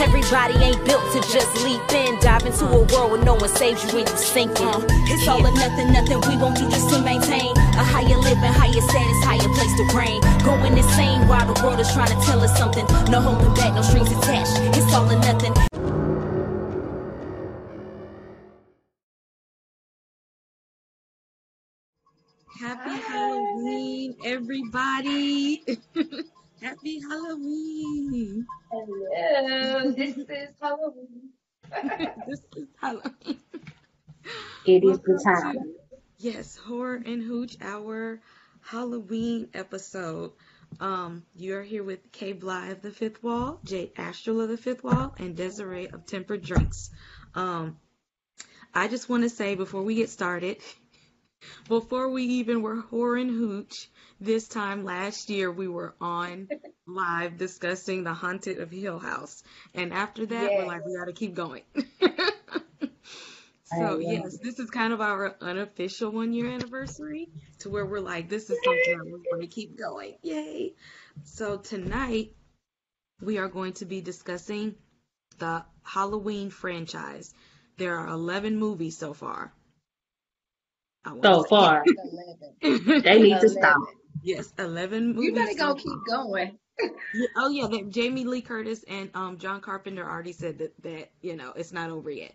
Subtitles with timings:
[0.00, 3.84] Everybody ain't built to just leap in, dive into a world where no one saves
[3.84, 4.66] you when you sinking.
[4.66, 4.80] Uh,
[5.12, 8.72] it's all or nothing, nothing we won't do just to maintain a higher living, higher
[8.72, 10.22] status, higher place to reign.
[10.42, 12.86] Going insane while the world is trying to tell us something.
[13.10, 14.56] No holding back, no strings attached.
[14.74, 15.52] It's all or nothing.
[22.58, 25.62] Happy Halloween, everybody.
[26.62, 28.46] Happy Halloween.
[28.70, 30.28] Hello, this is
[30.60, 31.30] Halloween.
[32.28, 33.40] this is Halloween.
[34.66, 35.54] It is the time.
[35.54, 35.74] to-
[36.18, 38.20] Yes, Horror and Hooch, our
[38.60, 40.32] Halloween episode.
[40.78, 44.58] Um, you are here with Kay Bly of the Fifth Wall, Jade Astral of the
[44.58, 46.90] Fifth Wall, and Desiree of Tempered Drinks.
[47.34, 47.78] Um,
[48.74, 50.58] I just want to say before we get started,
[51.68, 52.84] before we even were
[53.16, 53.88] and Hooch,
[54.20, 56.48] this time last year we were on
[56.86, 59.42] live discussing the Haunted of Hill House,
[59.74, 61.62] and after that we're like, we got to keep going.
[63.72, 67.28] So yes, this is kind of our unofficial one year anniversary
[67.60, 70.16] to where we're like, this is something that we're going to keep going.
[70.22, 70.74] Yay.
[71.22, 72.32] So tonight
[73.20, 74.74] we are going to be discussing
[75.38, 77.32] the Halloween franchise.
[77.76, 79.52] There are 11 movies so far.
[81.04, 81.84] I wanna So far,
[82.62, 83.76] they need to stop.
[84.22, 85.24] yes, 11 movies.
[85.28, 86.58] You better so go keep going.
[87.12, 91.10] Yeah, oh yeah, that Jamie Lee Curtis and um John Carpenter already said that that,
[91.20, 92.34] you know, it's not over yet.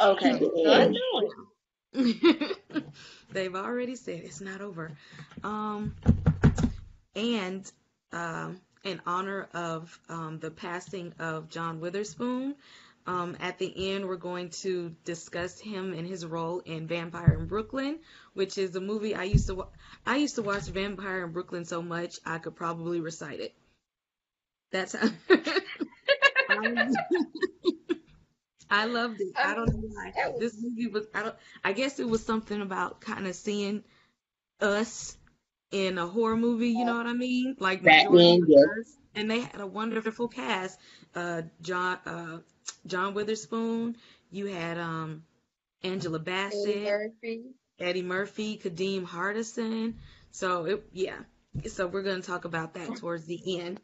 [0.00, 0.40] Okay.
[0.64, 1.30] So I know it.
[3.32, 4.92] They've already said it's not over.
[5.42, 5.94] Um,
[7.14, 7.70] and
[8.12, 12.54] um, in honor of um, the passing of John Witherspoon,
[13.08, 17.46] um, at the end we're going to discuss him and his role in Vampire in
[17.46, 17.98] Brooklyn,
[18.34, 19.68] which is a movie I used to wa-
[20.06, 23.54] I used to watch Vampire in Brooklyn so much I could probably recite it.
[24.72, 25.08] That's how.
[26.50, 26.88] I-
[28.70, 29.32] I loved it.
[29.36, 30.12] I don't know why.
[30.38, 33.82] This movie was I don't I guess it was something about kind of seeing
[34.60, 35.16] us
[35.70, 37.56] in a horror movie, you know what I mean?
[37.58, 38.96] Like majority yes.
[39.14, 40.78] And they had a wonderful cast.
[41.14, 42.38] Uh John uh
[42.86, 43.96] John Witherspoon,
[44.30, 45.24] you had um
[45.82, 47.42] Angela Eddie Bassett, Murphy.
[47.78, 49.94] Eddie Murphy, Kadeem Hardison.
[50.30, 51.18] So it yeah.
[51.66, 53.80] So we're gonna talk about that towards the end.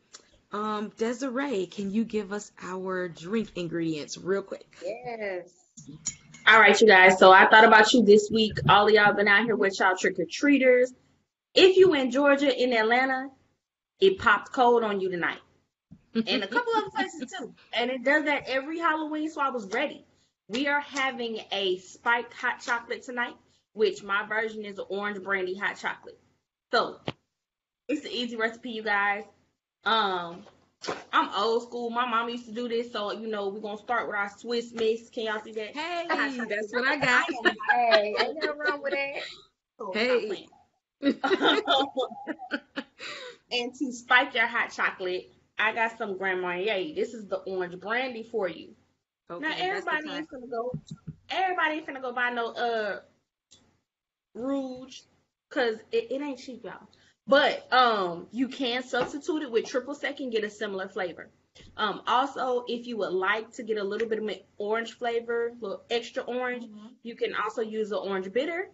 [0.53, 4.67] Um, Desiree, can you give us our drink ingredients real quick?
[4.85, 5.51] Yes.
[6.47, 7.19] All right, you guys.
[7.19, 8.59] So I thought about you this week.
[8.69, 10.93] All of y'all been out here with y'all trick or treaters.
[11.55, 13.31] If you in Georgia, in Atlanta,
[14.01, 15.39] it popped cold on you tonight,
[16.15, 17.55] and a couple other places too.
[17.73, 20.05] And it does that every Halloween, so I was ready.
[20.49, 23.35] We are having a spiked hot chocolate tonight,
[23.73, 26.19] which my version is orange brandy hot chocolate.
[26.73, 27.01] So
[27.89, 29.25] it's an easy recipe, you guys.
[29.85, 30.45] Um,
[31.13, 31.91] I'm old school.
[31.91, 34.73] My mom used to do this, so you know we're gonna start with our Swiss
[34.73, 35.09] Miss.
[35.11, 35.75] Can y'all see that?
[35.77, 37.27] Hey, that's what I got.
[37.71, 39.23] Hey, ain't nothing wrong with that.
[39.79, 40.47] So Hey.
[43.53, 46.95] and to spike your hot chocolate, I got some Grand Marnier.
[46.95, 48.75] This is the orange brandy for you.
[49.31, 50.73] Okay, now everybody type- gonna go.
[51.31, 53.01] Everybody ain't gonna go buy no uh
[54.35, 55.01] Rouge,
[55.51, 56.89] cause it, it ain't cheap, y'all.
[57.27, 61.31] But um, you can substitute it with triple sec and get a similar flavor.
[61.77, 65.53] Um, also, if you would like to get a little bit of orange flavor, a
[65.63, 66.69] little extra orange,
[67.03, 68.71] you can also use the orange bitter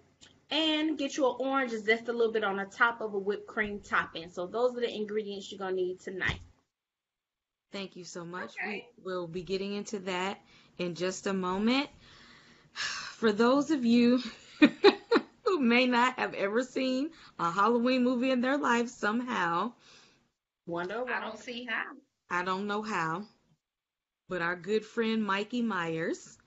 [0.50, 3.47] and get you an orange zest a little bit on the top of a whipped
[3.47, 4.30] cream topping.
[4.30, 6.41] So those are the ingredients you're gonna need tonight.
[7.72, 8.54] Thank you so much.
[8.60, 8.86] Okay.
[9.04, 10.41] We will be getting into that
[10.78, 11.88] in just a moment.
[12.72, 14.22] For those of you
[15.44, 19.72] who may not have ever seen a Halloween movie in their life somehow,
[20.66, 21.92] Wonder I don't see how.
[22.30, 23.25] I don't know how,
[24.28, 26.38] but our good friend Mikey Myers,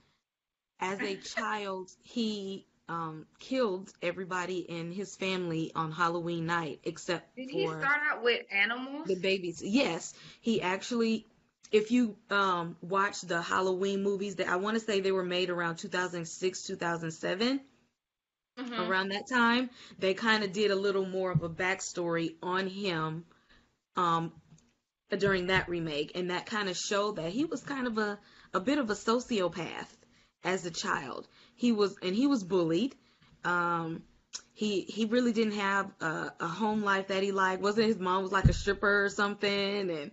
[0.80, 7.50] as a child, he um, killed everybody in his family on Halloween night except Did
[7.50, 9.06] he for start out with animals?
[9.06, 9.62] the babies.
[9.64, 11.26] Yes, he actually.
[11.72, 15.50] If you um, watch the Halloween movies, that I want to say they were made
[15.50, 17.60] around 2006, 2007
[18.58, 18.78] Mhm.
[18.88, 23.24] around that time, they kind of did a little more of a backstory on him
[23.96, 24.32] um,
[25.18, 28.18] during that remake, and that kind of showed that he was kind of a,
[28.52, 29.88] a bit of a sociopath
[30.44, 31.26] as a child.
[31.54, 32.94] He was, and he was bullied.
[33.44, 34.02] Um,
[34.52, 37.62] he he really didn't have a, a home life that he liked.
[37.62, 40.10] Wasn't his mom was like a stripper or something, and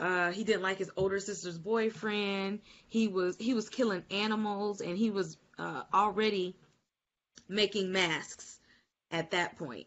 [0.00, 2.60] uh, he didn't like his older sister's boyfriend.
[2.88, 6.56] He was he was killing animals, and he was uh, already
[7.48, 8.58] making masks
[9.10, 9.86] at that point.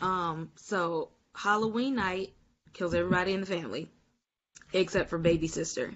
[0.00, 2.32] Um, so Halloween night
[2.72, 3.88] kills everybody in the family
[4.72, 5.92] except for baby sister.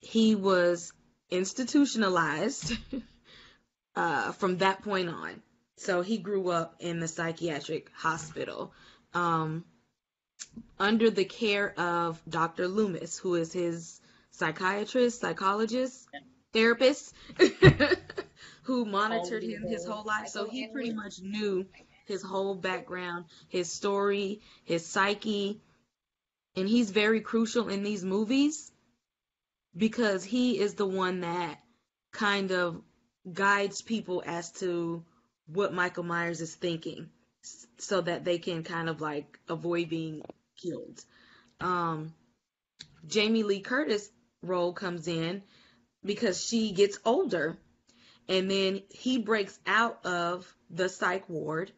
[0.00, 0.92] he was
[1.30, 2.72] institutionalized
[3.98, 5.42] uh, from that point on.
[5.76, 8.72] So he grew up in the psychiatric hospital
[9.12, 9.64] um,
[10.78, 12.68] under the care of Dr.
[12.68, 14.00] Loomis, who is his
[14.30, 16.06] psychiatrist, psychologist,
[16.52, 17.12] therapist,
[18.62, 20.28] who monitored him his whole life.
[20.28, 21.66] So he pretty much knew
[22.06, 25.60] his whole background, his story, his psyche.
[26.54, 28.70] And he's very crucial in these movies
[29.76, 31.58] because he is the one that
[32.12, 32.82] kind of
[33.32, 35.04] guides people as to
[35.46, 37.08] what Michael Myers is thinking
[37.78, 40.22] so that they can kind of like avoid being
[40.60, 41.02] killed.
[41.60, 42.14] Um,
[43.06, 44.10] Jamie Lee Curtis
[44.42, 45.42] role comes in
[46.04, 47.56] because she gets older
[48.28, 51.72] and then he breaks out of the psych ward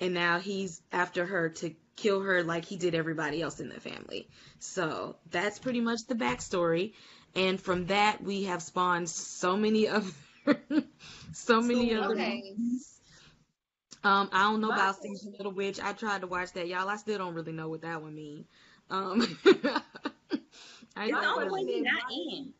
[0.00, 3.80] and now he's after her to kill her like he did everybody else in the
[3.80, 4.28] family.
[4.58, 6.92] So that's pretty much the backstory.
[7.34, 10.14] And from that we have spawned so many of
[11.32, 12.42] so many So, other okay.
[12.56, 13.00] movies.
[14.04, 15.80] Um, I don't know My- about Season of the Witch.
[15.80, 16.88] I tried to watch that, y'all.
[16.88, 18.44] I still don't really know what that one mean.
[18.90, 19.20] Um,
[20.96, 22.54] I It's the know only one he's not in.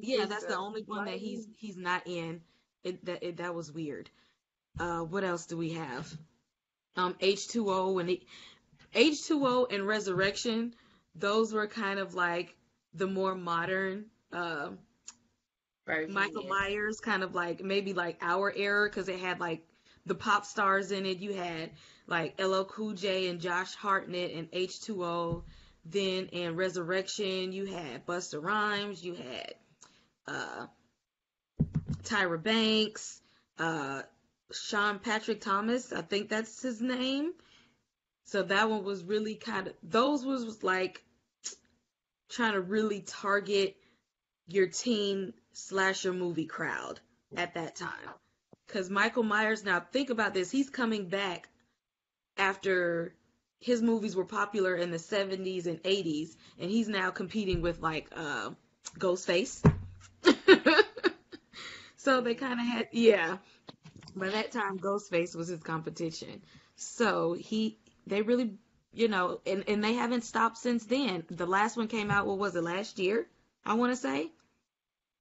[0.00, 2.40] Yeah, that's the only one that he's he's not in.
[2.84, 4.08] It, that it, that was weird.
[4.78, 6.12] Uh, what else do we have?
[6.96, 8.22] Um, H2O and it,
[8.94, 10.74] H2O and Resurrection.
[11.14, 12.56] Those were kind of like
[12.94, 14.70] the more modern uh,
[15.88, 16.50] Version, Michael yeah.
[16.50, 19.66] Myers, kind of like maybe like our era because it had like
[20.06, 21.18] the pop stars in it.
[21.18, 21.70] You had
[22.06, 25.42] like LL Cool J and Josh Hartnett and H2O.
[25.84, 29.54] Then in Resurrection, you had Busta Rhymes, you had
[30.26, 30.66] uh,
[32.02, 33.20] Tyra Banks,
[33.58, 34.02] uh,
[34.52, 35.92] Sean Patrick Thomas.
[35.92, 37.32] I think that's his name.
[38.24, 41.02] So that one was really kind of those was, was like
[42.28, 43.76] trying to really target
[44.46, 47.00] your teen slasher movie crowd
[47.36, 48.08] at that time.
[48.66, 51.48] Because Michael Myers, now think about this, he's coming back
[52.36, 53.14] after
[53.58, 58.08] his movies were popular in the 70s and 80s, and he's now competing with like
[58.14, 58.50] uh,
[58.98, 59.60] Ghostface.
[61.96, 63.38] so they kind of had, yeah.
[64.14, 66.42] By that time, Ghostface was his competition.
[66.76, 68.54] So he, they really,
[68.92, 71.24] you know, and, and they haven't stopped since then.
[71.28, 73.26] The last one came out, what was it, last year?
[73.66, 74.30] I want to say.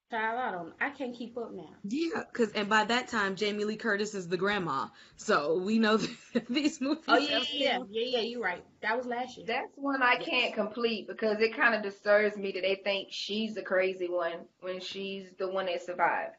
[0.09, 0.73] Child, I don't.
[0.79, 1.67] I can't keep up now.
[1.83, 4.87] Yeah, cause and by that time Jamie Lee Curtis is the grandma,
[5.17, 5.97] so we know
[6.49, 7.03] these movies.
[7.09, 8.19] Oh yeah, have yeah, yeah, yeah.
[8.21, 8.63] You're right.
[8.81, 9.45] That was last year.
[9.45, 13.55] That's one I can't complete because it kind of disturbs me that they think she's
[13.55, 16.35] the crazy one when she's the one that survived.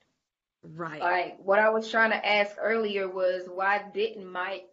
[0.62, 1.00] Right.
[1.00, 4.68] Like what I was trying to ask earlier was why didn't Mike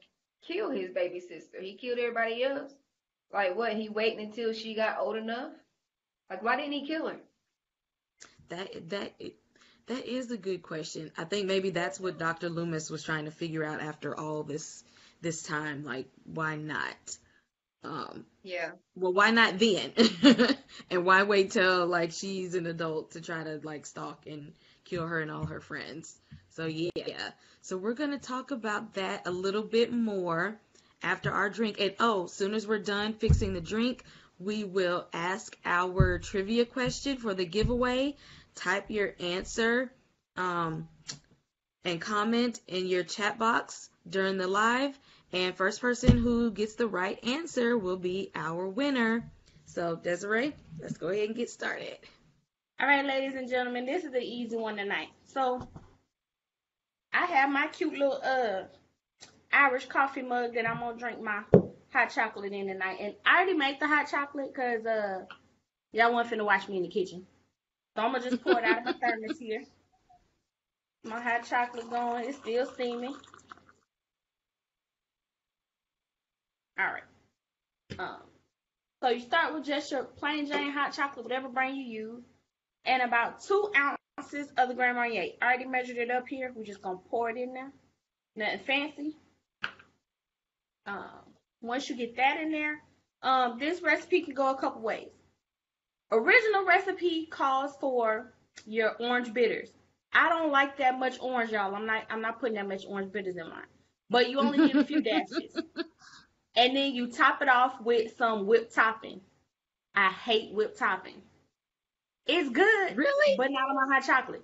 [0.48, 1.60] kill his baby sister?
[1.60, 2.72] He killed everybody else.
[3.34, 3.74] Like what?
[3.74, 5.52] He waiting until she got old enough?
[6.30, 7.18] Like why didn't he kill her?
[8.50, 9.14] That that
[9.88, 11.12] that is a good question.
[11.18, 12.50] I think maybe that's what Dr.
[12.50, 14.84] Loomis was trying to figure out after all this
[15.22, 15.84] this time.
[15.84, 17.18] Like, why not?
[17.84, 18.72] Um, Yeah.
[18.96, 19.92] well, why not then?
[20.90, 24.54] and why wait till like she's an adult to try to like stalk and
[24.86, 26.16] kill her and all her friends?
[26.50, 27.32] So yeah.
[27.62, 30.60] So we're gonna talk about that a little bit more
[31.04, 31.80] after our drink.
[31.80, 34.04] And oh, as soon as we're done fixing the drink,
[34.40, 38.16] we will ask our trivia question for the giveaway.
[38.56, 39.92] Type your answer
[40.38, 40.88] um,
[41.84, 44.98] and comment in your chat box during the live.
[45.32, 49.30] And first person who gets the right answer will be our winner.
[49.66, 51.98] So Desiree, let's go ahead and get started.
[52.80, 55.10] All right, ladies and gentlemen, this is the easy one tonight.
[55.28, 55.68] So
[57.14, 58.64] I have my cute little uh
[59.52, 61.44] Irish coffee mug that I'm gonna drink my
[61.96, 62.98] hot chocolate in tonight.
[63.00, 65.22] And I already made the hot chocolate because uh
[65.94, 67.26] y'all wasn't finna watch me in the kitchen.
[67.96, 69.64] So I'm gonna just pour it out of my thermos here.
[71.04, 73.16] My hot chocolate going, it's still steaming.
[76.78, 77.04] All right.
[77.98, 78.22] Um,
[79.02, 82.24] so you start with just your plain Jane hot chocolate, whatever brand you use,
[82.84, 85.34] and about two ounces of the Grand Marnier.
[85.42, 86.52] I already measured it up here.
[86.54, 87.72] We're just gonna pour it in there.
[88.36, 89.16] Nothing fancy.
[90.88, 91.35] Um,
[91.66, 92.82] once you get that in there,
[93.22, 95.10] um, this recipe can go a couple ways.
[96.12, 98.34] Original recipe calls for
[98.66, 99.70] your orange bitters.
[100.14, 101.76] I don't like that much orange, y'all.
[101.76, 103.66] I'm not I'm not putting that much orange bitters in mine.
[104.10, 105.58] But you only need a few dashes.
[106.56, 109.22] And then you top it off with some whipped topping.
[109.96, 111.22] I hate whipped topping.
[112.28, 113.36] It's good, Really?
[113.38, 114.44] but not on my hot chocolate.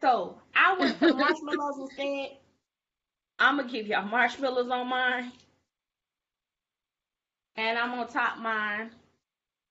[0.00, 2.36] So I went for marshmallows instead.
[3.38, 5.32] I'm gonna give y'all marshmallows on mine.
[7.58, 8.92] And I'm gonna top mine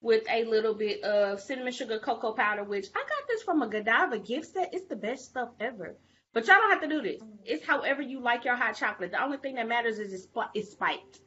[0.01, 3.67] with a little bit of cinnamon sugar cocoa powder, which I got this from a
[3.70, 4.74] Godiva gift set.
[4.74, 5.96] It's the best stuff ever.
[6.34, 7.22] But y'all don't have to do this.
[7.46, 9.12] It's however you like your hot chocolate.
[9.12, 11.20] The only thing that matters is it's, it's spiked.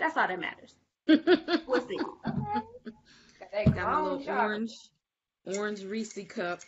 [0.00, 0.74] That's all that matters.
[1.68, 1.96] We'll see.
[1.96, 2.64] Got
[3.52, 4.38] that Got my little chocolate.
[4.44, 4.74] orange,
[5.56, 6.60] orange Reese cup.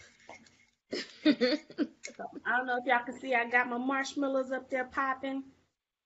[1.25, 5.42] So, I don't know if y'all can see, I got my marshmallows up there popping.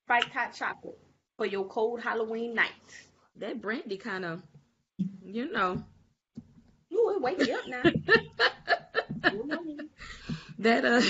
[0.07, 0.99] Spiked hot chocolate
[1.37, 2.71] for your cold Halloween night.
[3.39, 4.43] That brandy kind of,
[5.25, 5.83] you know,
[6.93, 7.83] Ooh, it wake you up now.
[10.59, 11.01] that uh,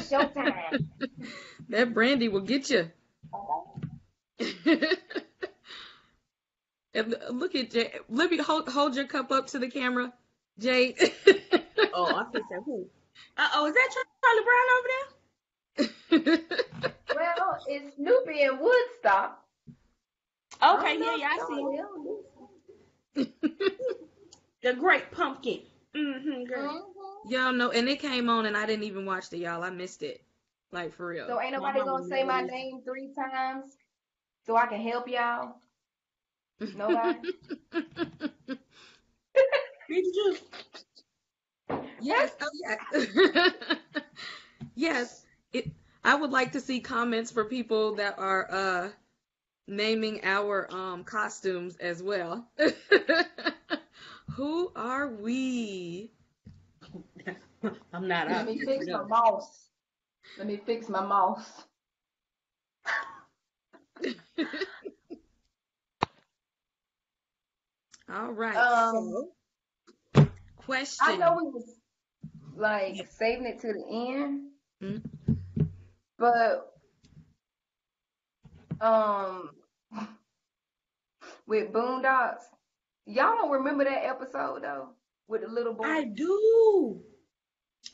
[0.00, 0.86] Showtime.
[1.68, 2.90] that brandy will get you.
[6.94, 7.92] and look at Jay.
[8.08, 10.12] Let me hold hold your cup up to the camera,
[10.58, 10.94] Jay.
[11.94, 12.86] oh, I think that who?
[13.36, 15.06] Uh oh, is that Charlie Brown over there?
[17.14, 19.45] Well, it's Snoopy in Woodstock.
[20.62, 21.62] Okay, yeah, know yeah, I if see.
[24.62, 25.60] The Great Pumpkin.
[25.94, 26.92] Mm-hmm, girl.
[27.26, 27.30] Mhm.
[27.30, 29.62] y'all know, and it came on, and I didn't even watch it, y'all.
[29.62, 30.20] I missed it,
[30.72, 31.26] like for real.
[31.26, 33.76] So ain't nobody gonna say my name three times
[34.44, 35.54] so I can help y'all?
[36.74, 37.18] Nobody?
[39.88, 40.36] Did you?
[42.00, 42.32] Yes.
[42.40, 43.48] Oh, yeah.
[44.74, 45.24] yes.
[45.52, 45.70] It.
[46.04, 48.88] I would like to see comments for people that are uh
[49.66, 52.46] naming our um costumes as well.
[54.36, 56.10] Who are we?
[57.92, 59.68] I'm not Let me fix my mouse.
[60.38, 61.64] Let me fix my mouse.
[68.12, 68.56] All right.
[68.56, 69.28] Um,
[70.14, 71.06] so, question.
[71.08, 71.74] I know we was
[72.56, 74.50] like saving it to the end,
[74.82, 75.02] Mm.
[76.18, 76.75] but
[78.80, 79.50] um,
[81.46, 82.42] with Boondocks,
[83.06, 84.88] y'all don't remember that episode though
[85.28, 85.84] with the little boy.
[85.84, 87.00] I do.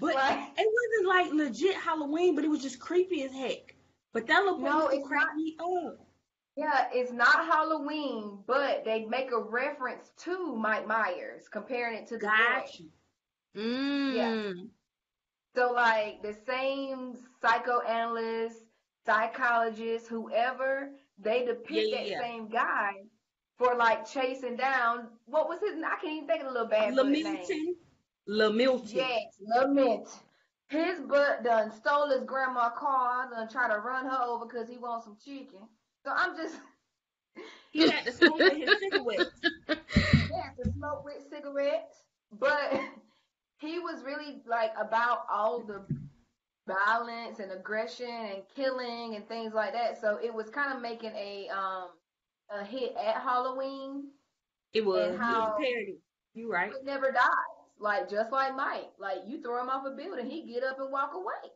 [0.01, 3.75] But Like- it wasn't like legit Halloween, but it was just creepy as heck.
[4.13, 5.35] But that little boy No, it's not.
[5.37, 6.07] me up.
[6.55, 12.19] Yeah, it's not Halloween, but they make a reference to Mike Myers, comparing it to
[12.19, 12.33] the boy.
[12.37, 12.89] Got you.
[13.57, 14.69] Mm.
[15.55, 18.62] So like the same psychoanalyst,
[19.05, 22.93] psychologist, whoever, they depict Yeah, that yeah, same guy
[23.57, 26.95] for like chasing down what was his I can't even think of the little bad.
[26.95, 27.77] Lamilton.
[28.29, 28.95] Lamilton.
[28.95, 30.09] Yes, Lament.
[30.69, 34.79] His butt done stole his grandma car, done try to run her over because he
[34.79, 35.69] wants some chicken.
[36.05, 36.61] So I'm just
[37.71, 39.41] He had to smoke with his cigarettes.
[40.29, 42.73] he had to smoke with cigarettes, but
[43.59, 45.85] he was really like about all the
[46.87, 50.01] violence and aggression and killing and things like that.
[50.01, 51.89] So it was kind of making a um
[52.51, 54.09] a hit at Halloween.
[54.73, 55.99] It was, And it was a parody.
[56.35, 56.73] You right.
[56.73, 57.25] It never dies.
[57.79, 60.91] Like just like Mike, like you throw him off a building, he get up and
[60.93, 61.53] walk away.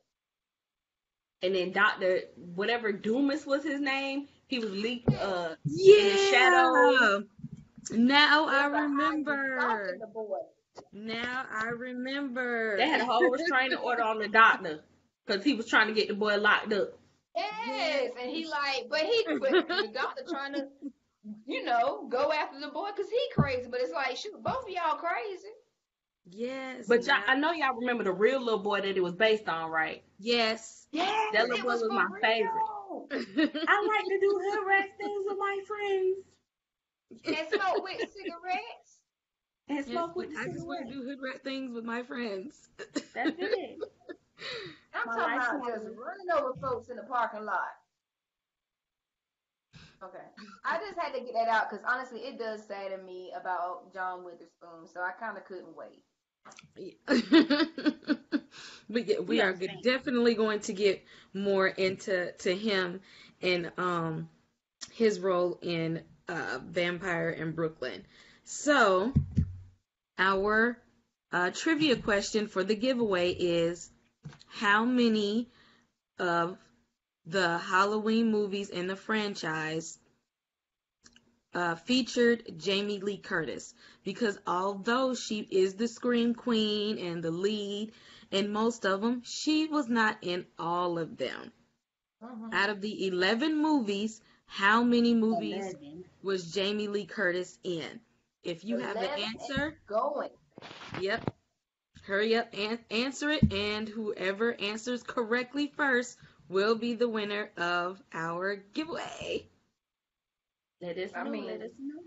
[1.43, 6.11] And then Doctor whatever Doomis was his name, he was leaked uh Yeah.
[6.11, 7.25] the shadows.
[7.91, 9.47] Now I Just a high remember.
[9.55, 10.39] stalking the boy.
[10.93, 12.77] Now I remember.
[12.77, 14.81] they had a whole restraining order on the doctor
[15.27, 16.99] because he was trying to get the boy locked up.
[17.37, 20.67] Yes, and he like, but he, but the doctor trying to,
[21.47, 23.69] you know, go after the boy because he crazy.
[23.71, 25.49] But it's like, shoot, both of y'all crazy.
[26.31, 26.87] Yes.
[26.89, 29.71] But y'all, I know y'all remember the real little boy that it was based on,
[29.71, 30.03] right?
[30.19, 30.89] Yes.
[30.93, 32.21] Yes, That little boy was for my real.
[32.21, 32.67] favorite.
[33.69, 36.17] I like to do hood rat things with my friends
[37.27, 39.01] And smoke with cigarettes.
[39.69, 42.03] and Yes, smoke with the I just want to do hood rat things with my
[42.03, 42.69] friends.
[43.15, 43.81] That's it.
[44.95, 45.97] I'm My talking about just long.
[45.97, 47.71] running over folks in the parking lot.
[50.03, 50.25] Okay,
[50.65, 54.25] I just had to get that out because honestly, it does sadden me about John
[54.25, 56.05] Witherspoon, so I kind of couldn't wait.
[58.89, 59.83] but yeah, we We are understand.
[59.83, 61.03] definitely going to get
[61.35, 63.01] more into to him
[63.43, 64.29] and um
[64.93, 68.05] his role in uh Vampire in Brooklyn.
[68.45, 69.13] So
[70.19, 70.79] our
[71.33, 73.91] uh, trivia question for the giveaway is
[74.49, 75.49] how many
[76.19, 76.59] of
[77.27, 79.99] the Halloween movies in the franchise
[81.55, 83.75] uh, featured Jamie Lee Curtis?
[84.05, 87.93] Because although she is the Scream Queen and the lead
[88.31, 91.53] in most of them, she was not in all of them.
[92.23, 92.53] Mhm.
[92.53, 96.05] Out of the 11 movies, how many movies Eleven.
[96.23, 98.01] was Jamie Lee Curtis in?
[98.43, 100.31] If you have the 11 answer, Going.
[101.01, 101.36] Yep.
[102.07, 106.17] Hurry up and answer it, and whoever answers correctly first
[106.49, 109.49] will be the winner of our giveaway.
[110.81, 111.31] Let us I know.
[111.31, 112.03] mean- let us know.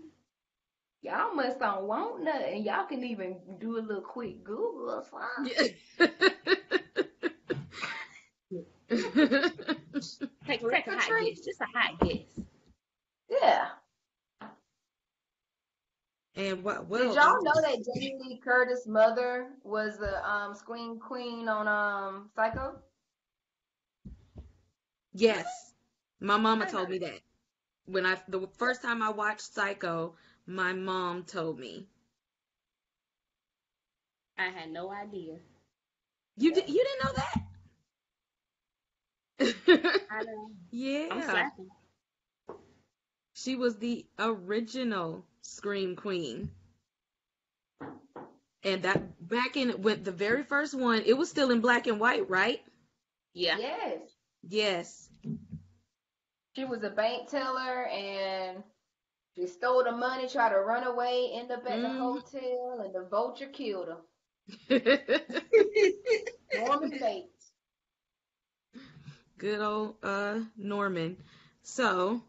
[1.02, 2.62] Y'all must don't want nothing.
[2.64, 5.74] Y'all can even do a little quick Google or something.
[10.46, 11.40] Take, take a hot guess.
[11.40, 12.40] Just a hot guess.
[13.30, 13.68] Yeah.
[16.36, 16.86] And what?
[16.86, 21.66] Well, Did y'all know that Jamie Lee Curtis' mother was the um scream queen on
[21.68, 22.76] um Psycho?
[25.12, 25.74] Yes,
[26.20, 27.20] my mama told me that
[27.86, 31.88] when I the first time I watched Psycho, my mom told me.
[34.38, 35.38] I had no idea.
[36.36, 37.34] You did you didn't know that?
[40.10, 40.50] I know.
[41.10, 41.48] I'm yeah,
[43.34, 46.50] she was the original Scream Queen.
[48.64, 52.00] And that back in with the very first one, it was still in black and
[52.00, 52.60] white, right?
[53.34, 53.58] Yeah.
[53.58, 54.16] Yes.
[54.48, 55.08] Yes.
[56.54, 58.62] She was a bank teller and
[59.34, 61.90] she stole the money, tried to run away, end up at the Mhm.
[61.90, 64.00] hotel, and the vulture killed her.
[66.52, 67.52] Norman Bates.
[69.38, 71.16] Good old uh Norman.
[71.62, 72.22] So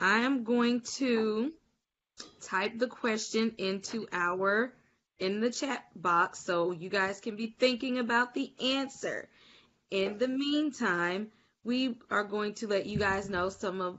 [0.00, 1.52] I am going to
[2.42, 4.72] type the question into our
[5.18, 9.28] in the chat box so you guys can be thinking about the answer.
[9.90, 11.28] In the meantime,
[11.62, 13.98] we are going to let you guys know some of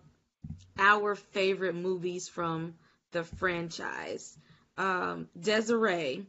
[0.78, 2.76] our favorite movies from
[3.12, 4.38] the franchise.
[4.78, 6.26] Um, Desiree,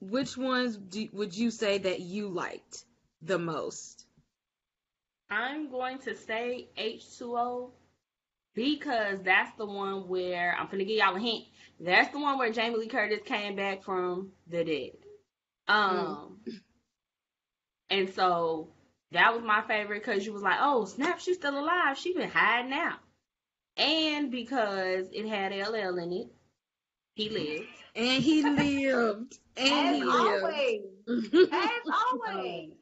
[0.00, 2.84] which ones do, would you say that you liked
[3.22, 4.04] the most?
[5.30, 7.70] I'm going to say H2O
[8.56, 11.46] because that's the one where I'm gonna give y'all a hint.
[11.80, 14.92] That's the one where Jamie Lee Curtis came back from the dead.
[15.68, 16.40] Um,
[17.90, 18.70] and so
[19.12, 21.98] that was my favorite because you was like, oh snap, she's still alive.
[21.98, 23.00] She been hiding out,
[23.76, 26.28] and because it had LL in it,
[27.14, 27.84] he lived.
[27.96, 29.38] And he lived.
[29.56, 30.44] And As he lived.
[30.44, 30.82] always.
[31.52, 32.72] As always.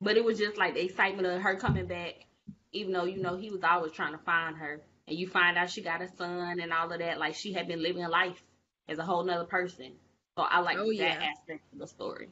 [0.00, 2.26] But it was just like the excitement of her coming back,
[2.72, 5.70] even though you know he was always trying to find her, and you find out
[5.70, 7.18] she got a son and all of that.
[7.18, 8.42] Like she had been living life
[8.88, 9.92] as a whole nother person.
[10.36, 11.22] So I like Oh, that yeah.
[11.22, 12.28] aspect of the story.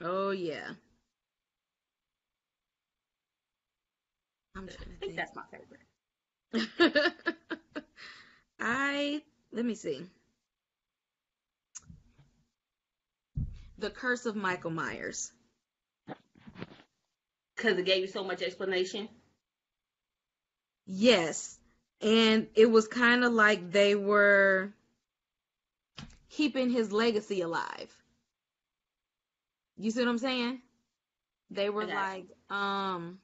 [0.00, 0.74] Oh yeah.
[4.56, 5.16] I'm trying to think think.
[5.16, 5.80] that's my favorite.
[8.60, 9.22] I
[9.52, 10.06] let me see.
[13.78, 15.32] The Curse of Michael Myers.
[17.56, 19.08] Because it gave you so much explanation.
[20.86, 21.58] Yes.
[22.00, 24.72] And it was kind of like they were
[26.30, 27.92] keeping his legacy alive.
[29.78, 30.60] You see what I'm saying?
[31.50, 33.18] They were like, um,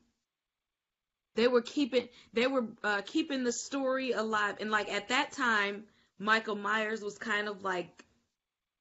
[1.35, 4.57] they were keeping, they were uh, keeping the story alive.
[4.61, 5.85] And like at that time,
[6.18, 8.05] Michael Myers was kind of like,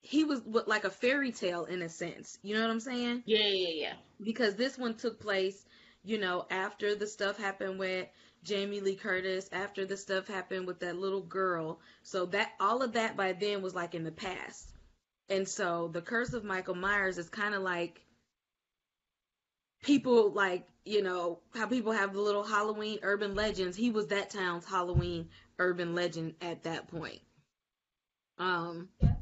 [0.01, 2.37] he was what, like a fairy tale in a sense.
[2.41, 3.23] You know what I'm saying?
[3.25, 3.93] Yeah, yeah, yeah.
[4.21, 5.65] because this one took place,
[6.03, 8.07] you know, after the stuff happened with
[8.43, 11.79] Jamie Lee Curtis, after the stuff happened with that little girl.
[12.03, 14.67] So that all of that by then was like in the past.
[15.29, 18.01] And so the curse of Michael Myers is kind of like
[19.83, 23.77] people like, you know, how people have the little Halloween urban legends.
[23.77, 27.21] He was that town's Halloween urban legend at that point.
[28.37, 29.15] Um Yeah.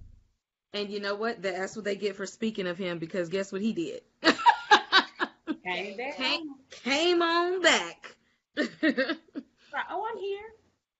[0.74, 1.42] and you know what?
[1.42, 4.02] That's what they get for speaking of him because guess what he did?
[5.64, 6.18] Came back.
[6.18, 8.16] came, came on back.
[9.74, 10.54] Like, oh, I'm here.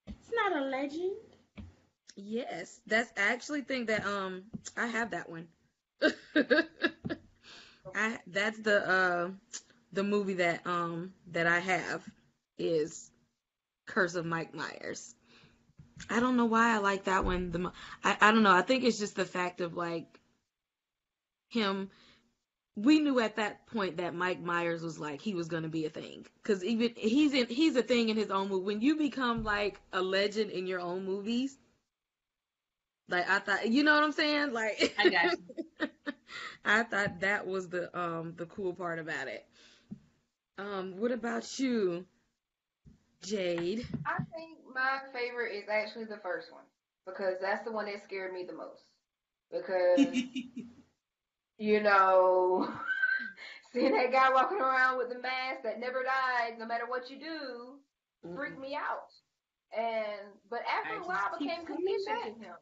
[0.08, 1.16] It's not a legend.
[2.16, 4.44] yes, that's I actually think that um
[4.76, 5.48] I have that one.
[7.94, 9.30] I that's the uh
[9.92, 12.02] the movie that um that I have
[12.58, 13.10] is
[13.86, 15.14] Curse of Mike Myers.
[16.10, 17.72] I don't know why I like that one the mo-
[18.04, 18.52] I I don't know.
[18.52, 20.20] I think it's just the fact of like
[21.48, 21.90] him
[22.82, 25.90] we knew at that point that Mike Myers was like he was gonna be a
[25.90, 28.64] thing because even he's in he's a thing in his own movie.
[28.64, 31.58] When you become like a legend in your own movies,
[33.08, 34.52] like I thought, you know what I'm saying?
[34.52, 35.88] Like I got you.
[36.64, 39.46] I thought that was the um the cool part about it.
[40.58, 42.06] Um, what about you,
[43.22, 43.86] Jade?
[44.06, 46.64] I think my favorite is actually the first one
[47.06, 48.84] because that's the one that scared me the most.
[49.50, 50.22] Because
[51.60, 52.68] you know,
[53.74, 57.20] seeing that guy walking around with the mask that never dies, no matter what you
[57.20, 57.80] do,
[58.34, 59.12] freaked me out.
[59.76, 62.56] And but after I a while, I became conditioned to him.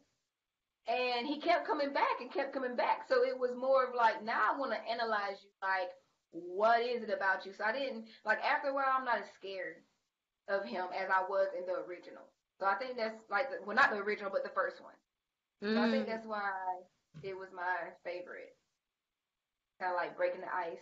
[0.87, 3.07] And he kept coming back and kept coming back.
[3.07, 5.51] So it was more of like, now I want to analyze you.
[5.61, 5.91] Like,
[6.31, 7.53] what is it about you?
[7.53, 8.91] So I didn't like after a while.
[8.97, 9.77] I'm not as scared
[10.49, 12.27] of him as I was in the original.
[12.59, 14.95] So I think that's like the, well, not the original, but the first one.
[15.73, 16.07] So I think Mm.
[16.07, 16.51] that's why
[17.23, 18.55] it was my favorite.
[19.79, 20.77] Kind of like breaking the ice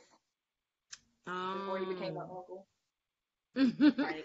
[1.28, 2.38] um, before he became my Oh.
[2.38, 2.68] uncle.
[3.98, 4.24] Right.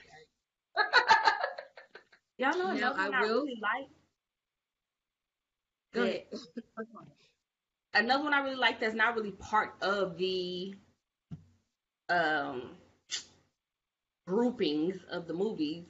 [2.38, 3.88] Y'all know Now, another I one I will- really like.
[5.94, 6.24] Go ahead.
[7.94, 10.74] Another one I really like that's not really part of the
[12.08, 12.70] um
[14.26, 15.84] groupings of the movies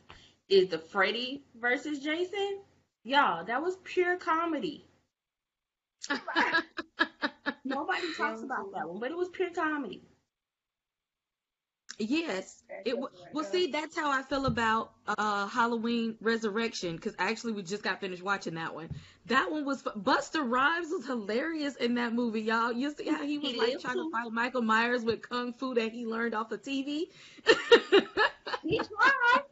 [0.48, 2.58] is the Freddy versus Jason.
[3.04, 4.84] Y'all, that was pure comedy.
[7.64, 10.02] Nobody talks about that one, but it was pure comedy.
[11.98, 12.62] Yes.
[12.84, 17.52] It just w- well, see, that's how I feel about uh Halloween Resurrection because actually
[17.52, 18.90] we just got finished watching that one.
[19.26, 22.72] That one was fu- Busta Rhymes was hilarious in that movie, y'all.
[22.72, 25.74] You see how he was He like trying to fight Michael Myers with kung fu
[25.74, 27.10] that he learned off of TV.
[28.62, 29.42] He tried.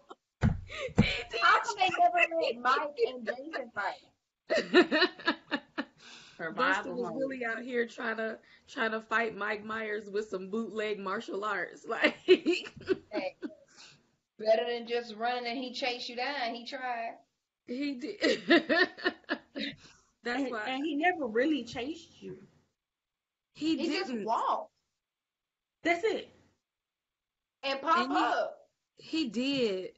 [0.96, 1.40] He did.
[1.42, 5.10] How come they never let Mike and Jason fight?
[6.54, 7.18] Busta Survival was mode.
[7.20, 11.84] really out here trying to trying to fight Mike Myers with some bootleg martial arts.
[11.88, 12.64] Like Hey,
[14.38, 16.54] better than just running and he chased you down.
[16.54, 17.16] He tried.
[17.66, 18.42] he did.
[20.22, 22.36] That's and, why and he never really chased you.
[23.54, 24.24] he, He just didn't.
[24.26, 24.70] walked
[25.82, 26.28] That's it.
[27.62, 28.56] and pop And he- up.
[28.98, 29.90] He did.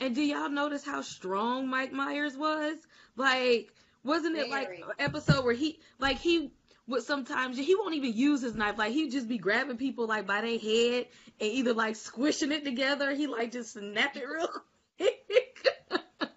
[0.00, 2.76] And do y'all notice how strong Mike Myers was?
[3.16, 3.70] Like,
[4.04, 6.52] wasn't it like an episode where he, like, he
[6.86, 8.76] would sometimes he won't even use his knife.
[8.78, 11.06] Like, he'd just be grabbing people like by their head
[11.40, 13.14] and either like squishing it together.
[13.14, 14.48] He like just snap it real
[14.98, 15.66] quick.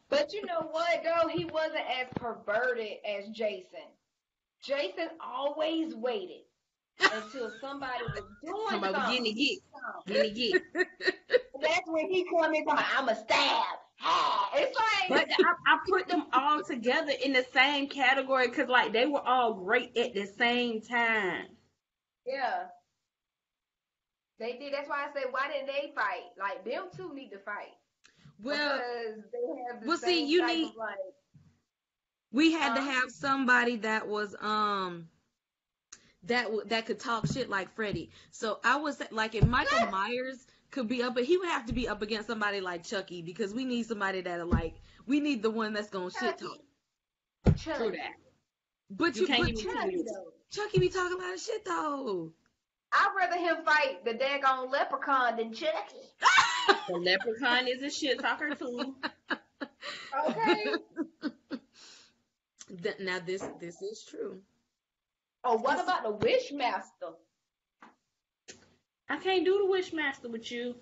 [0.10, 1.28] But you know what, though?
[1.28, 3.86] He wasn't as perverted as Jason.
[4.64, 6.42] Jason always waited
[7.00, 9.24] until somebody was doing Come on, something.
[9.24, 9.62] getting it,
[10.06, 10.88] get, getting it, get.
[11.62, 13.64] That's when he come in talking, I'm a stab.
[14.56, 18.94] It's like, But I, I put them all together in the same category because like
[18.94, 21.46] they were all great at the same time.
[22.26, 22.66] yeah.
[24.40, 24.72] They did.
[24.72, 26.26] That's why I said, why didn't they fight?
[26.40, 27.74] Like, them two need to fight.
[28.44, 30.98] well, because they have the well, see, you need- like,
[32.32, 35.08] we had to have somebody that was um
[36.24, 38.12] that that could talk shit like Freddy.
[38.32, 41.74] So I was like, if Michael Myers could be up, but he would have to
[41.74, 44.76] be up against somebody like Chucky because we need somebody that like
[45.06, 46.60] we need the one that's gonna shit talk.
[47.58, 47.78] Chucky.
[47.78, 48.14] True that.
[48.90, 50.34] But You you, can't but even Chucky, Chucky, though.
[50.52, 52.32] Chucky be talking about a lot of shit though.
[52.94, 55.98] I'd rather him fight the daggone leprechaun than Chucky.
[56.90, 58.96] The leprechaun is a shit talker too.
[60.28, 60.64] Okay.
[63.00, 64.42] Now this this is true.
[65.44, 67.14] oh, what about the Wishmaster?
[69.10, 70.76] I can't do the Wishmaster with you.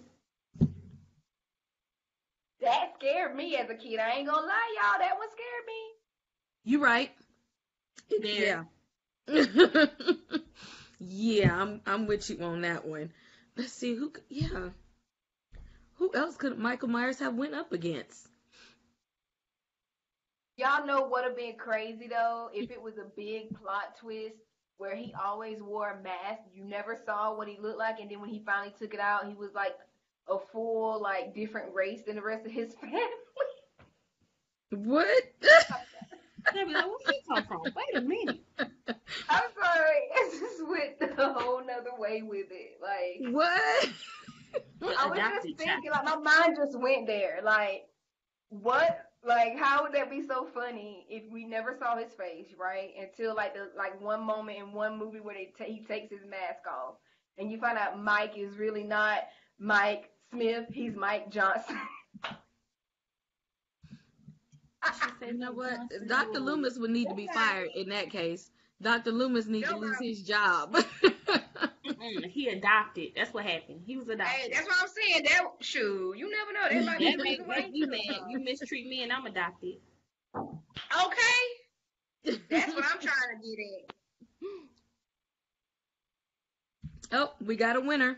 [2.61, 3.99] That scared me as a kid.
[3.99, 4.99] I ain't gonna lie, y'all.
[4.99, 5.95] That one scared me.
[6.63, 7.11] You right.
[8.21, 8.65] There.
[9.27, 10.37] Yeah.
[10.99, 13.11] yeah, I'm I'm with you on that one.
[13.55, 14.11] Let's see who.
[14.29, 14.69] Yeah.
[15.95, 18.27] Who else could Michael Myers have went up against?
[20.57, 22.49] Y'all know what would have been crazy though?
[22.53, 24.35] If it was a big plot twist
[24.77, 28.19] where he always wore a mask, you never saw what he looked like, and then
[28.19, 29.75] when he finally took it out, he was like
[30.29, 32.99] a full like different race than the rest of his family.
[34.71, 35.07] What?
[36.53, 37.61] They'll be like, where he come from?
[37.63, 38.41] Wait a minute.
[38.59, 42.79] I'm sorry, it just went a whole nother way with it.
[42.81, 43.89] Like what?
[44.99, 47.39] I was just thinking, like my mind just went there.
[47.43, 47.87] Like,
[48.49, 49.11] what?
[49.25, 52.91] Like, how would that be so funny if we never saw his face, right?
[52.99, 56.23] Until like the like one moment in one movie where they ta he takes his
[56.29, 56.95] mask off,
[57.39, 59.23] and you find out Mike is really not
[59.57, 60.65] Mike Smith.
[60.71, 61.77] He's Mike Johnson.
[65.19, 65.79] You know what?
[66.07, 66.39] Dr.
[66.39, 68.51] Loomis would need to be fired in that case.
[68.79, 69.11] Dr.
[69.11, 70.77] Loomis needs to lose his job.
[72.29, 73.13] He adopted.
[73.15, 73.81] That's what happened.
[73.85, 74.53] He was adopted.
[74.53, 75.23] that's what I'm saying.
[75.23, 76.67] That shoot, you never know.
[76.69, 78.29] That might that make, make you mad.
[78.29, 79.77] You mistreat me and I'm adopted.
[80.35, 83.59] Okay, that's what I'm trying to get
[87.11, 87.13] at.
[87.13, 88.17] oh, we got a winner.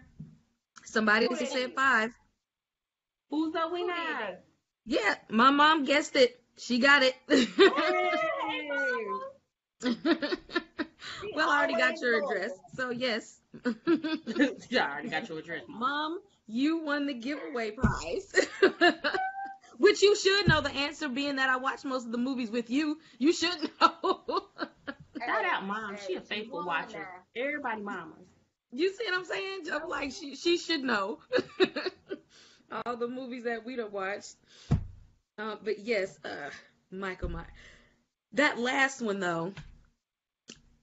[0.85, 2.11] Somebody Who just that said five.
[3.29, 3.87] Who's the winner?
[3.87, 4.43] that?
[4.85, 6.39] Yeah, my mom guessed it.
[6.57, 7.15] She got it.
[11.35, 13.39] well, I already got your address, so yes.
[14.69, 15.63] yeah, I already got your address.
[15.67, 15.79] Mom.
[15.79, 18.33] Mom, you won the giveaway prize.
[19.77, 22.69] Which you should know the answer being that I watch most of the movies with
[22.69, 22.97] you.
[23.19, 24.47] You should know.
[25.19, 25.97] Shout out mom.
[26.07, 27.07] She a faithful watcher.
[27.35, 28.17] Everybody mamas.
[28.71, 29.61] you see what I'm saying?
[29.71, 31.19] I'm like she she should know.
[32.85, 34.35] All the movies that we done watched.
[35.37, 36.49] Uh, but yes, uh,
[36.91, 37.47] Michael Myers.
[38.33, 39.53] That last one though,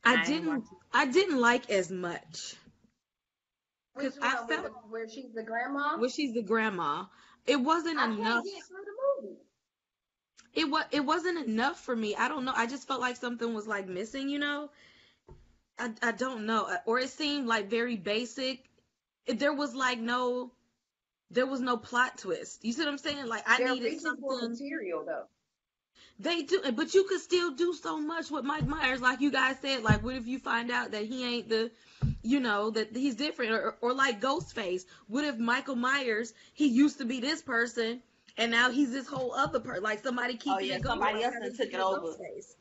[0.04, 0.64] I, I didn't.
[0.92, 2.54] I didn't like as much.
[3.94, 5.96] Which I one felt- where she's the grandma?
[5.98, 7.04] When she's the grandma,
[7.46, 8.44] it wasn't I enough.
[8.44, 9.36] can't get through the movie.
[10.54, 10.84] It was.
[10.90, 12.14] It wasn't enough for me.
[12.16, 12.52] I don't know.
[12.54, 14.28] I just felt like something was like missing.
[14.28, 14.70] You know.
[15.78, 16.68] I I don't know.
[16.86, 18.64] Or it seemed like very basic.
[19.26, 20.52] It- There was like no.
[21.30, 22.64] There was no plot twist.
[22.64, 23.26] You see what I'm saying?
[23.26, 24.50] Like I They're needed something.
[24.50, 25.24] material though.
[26.18, 29.57] They do, but you could still do so much with Mike Myers, like you guys
[29.61, 29.83] said.
[29.83, 31.70] Like, what if you find out that he ain't the,
[32.22, 34.85] you know, that he's different, or, or like Ghostface?
[35.09, 38.00] What if Michael Myers he used to be this person,
[38.37, 39.83] and now he's this whole other person?
[39.83, 41.00] Like somebody oh, keeping Oh, yeah, it going.
[41.00, 42.09] somebody else how done took it over.
[42.09, 42.55] Ghostface.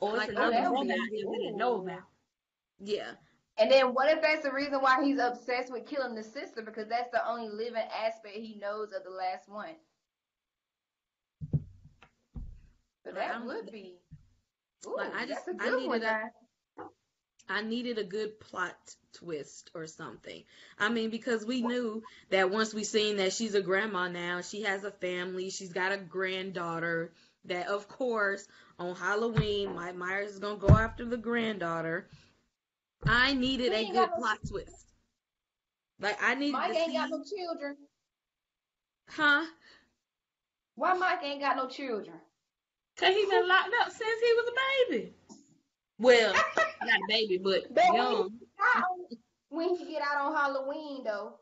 [0.00, 2.02] Or Like, it's oh, another that would that we didn't know about.
[2.78, 3.12] Yeah,
[3.58, 6.88] And then what if that's the reason why he's obsessed with killing the sister because
[6.88, 9.74] that's the only living aspect he knows of the last one.
[13.04, 13.98] But that I'm- would be.
[14.86, 16.30] Ooh, Like, I just- I good one, needed a-
[17.48, 17.64] guys.
[17.64, 20.44] Needed a good plot twist or something.
[20.78, 24.62] I mean, because we knew that once we seen that she's a grandma now, she
[24.62, 27.12] has a family, she's got a granddaughter.
[27.46, 28.46] That of course
[28.78, 32.08] on Halloween, Mike Myers is gonna go after the granddaughter.
[33.04, 34.86] I needed a good got no- plot twist.
[35.98, 37.88] Like I needed Mike to ain't see, got no children.
[39.08, 39.46] huh?
[40.76, 42.20] Why Mike ain't got no children?
[43.00, 45.14] Cause he been locked up since he was a baby.
[45.98, 47.96] Well, not a baby, but Baby.
[47.96, 48.30] young.
[49.48, 51.34] When he get out on Halloween though.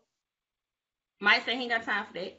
[1.21, 2.39] Mike said he ain't got time for that.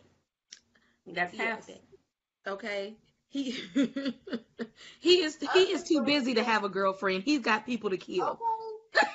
[1.06, 1.66] He got time Yes.
[1.66, 2.52] for that.
[2.54, 2.94] Okay.
[3.28, 3.52] He
[5.00, 7.24] he is he is too busy to have a girlfriend.
[7.24, 8.40] He's got people to kill.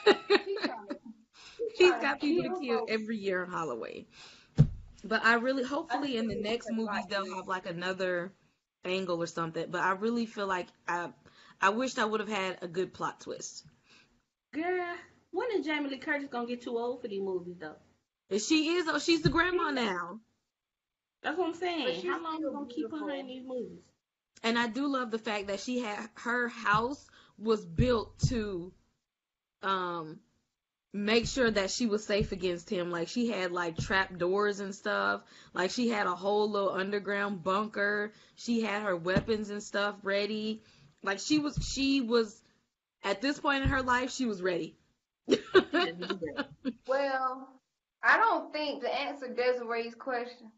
[0.07, 0.19] Okay.
[0.47, 0.99] He trying to-
[1.77, 4.07] He's trying got people to kill kill every year on Halloween.
[5.03, 8.33] But I really, hopefully, in the next it's movies they'll have like another
[8.85, 9.67] angle or something.
[9.71, 11.09] But I really feel like I,
[11.61, 13.65] I wished I would have had a good plot twist.
[14.53, 14.95] Girl,
[15.31, 17.77] when is Jamie Lee Curtis gonna get too old for these movies though?
[18.31, 20.21] And she is, oh, she's the grandma now.
[21.23, 22.01] That's what I'm saying.
[22.01, 23.81] she's How long you still gonna keep putting her in these movies?
[24.43, 27.07] And I do love the fact that she had her house
[27.39, 28.73] was built to,
[29.63, 30.21] um,
[30.95, 32.91] make sure that she was safe against him.
[32.93, 35.23] Like she had like trap doors and stuff.
[35.53, 38.13] Like she had a whole little underground bunker.
[38.37, 40.63] She had her weapons and stuff ready.
[41.03, 42.41] Like she was she was
[43.03, 44.77] at this point in her life she was ready.
[46.87, 47.49] Well,
[48.03, 50.53] I don't think to answer Desiree's question,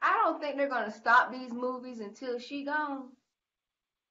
[0.00, 3.08] I don't think they're gonna stop these movies until she gone.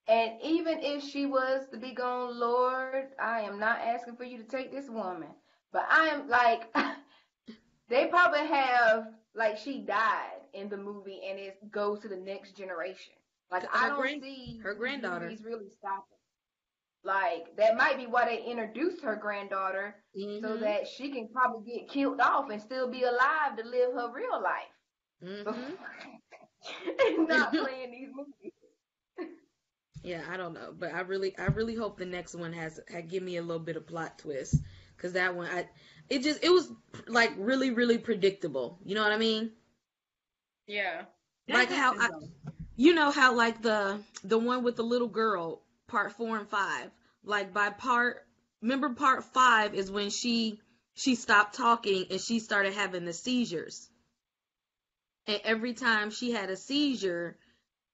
[0.07, 4.37] And even if she was to be gone, Lord, I am not asking for you
[4.37, 5.29] to take this woman.
[5.71, 6.73] But I am like,
[7.89, 12.55] they probably have like she died in the movie, and it goes to the next
[12.55, 13.13] generation.
[13.51, 15.25] Like Her I don't grand- see her granddaughter.
[15.25, 16.17] movies really stopping.
[17.03, 19.95] Like that might be why they introduced her granddaughter
[20.41, 20.59] so Mhm.
[20.59, 24.41] that she can probably get killed off and still be alive to live her real
[24.41, 24.75] life.
[25.23, 25.77] Mhm.
[26.99, 28.53] and not playing these movies.
[30.03, 33.09] Yeah, I don't know, but I really, I really hope the next one has, had
[33.09, 34.55] give me a little bit of plot twist,
[34.97, 35.67] cause that one, I,
[36.09, 36.71] it just, it was
[37.07, 38.79] like really, really predictable.
[38.85, 39.51] You know what I mean?
[40.67, 41.03] Yeah.
[41.47, 42.09] Like how I,
[42.75, 46.91] you know how like the the one with the little girl, part four and five,
[47.23, 48.25] like by part,
[48.61, 50.59] remember part five is when she
[50.93, 53.89] she stopped talking and she started having the seizures,
[55.27, 57.35] and every time she had a seizure,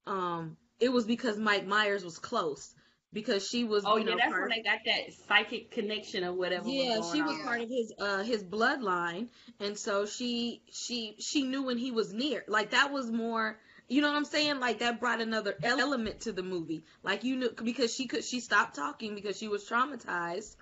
[0.05, 2.73] um, it was because Mike Myers was close
[3.13, 6.23] because she was, Oh you yeah, know, that's part, when they got that psychic connection
[6.23, 6.67] or whatever.
[6.67, 7.43] yeah, was she was on.
[7.45, 9.27] part of his uh his bloodline,
[9.59, 12.43] and so she she she knew when he was near.
[12.47, 13.57] Like that was more,
[13.87, 14.59] you know what I'm saying?
[14.59, 16.83] Like that brought another element to the movie.
[17.03, 20.55] Like you knew because she could she stopped talking because she was traumatized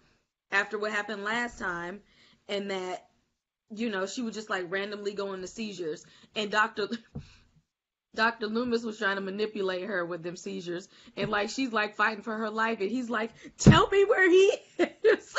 [0.51, 2.01] after what happened last time,
[2.47, 3.07] and that
[3.73, 6.87] you know she would just like randomly go into seizures, and Doctor.
[8.15, 8.47] Dr.
[8.47, 12.35] Loomis was trying to manipulate her with them seizures, and like she's like fighting for
[12.37, 14.53] her life, and he's like, "Tell me where he
[15.03, 15.35] is."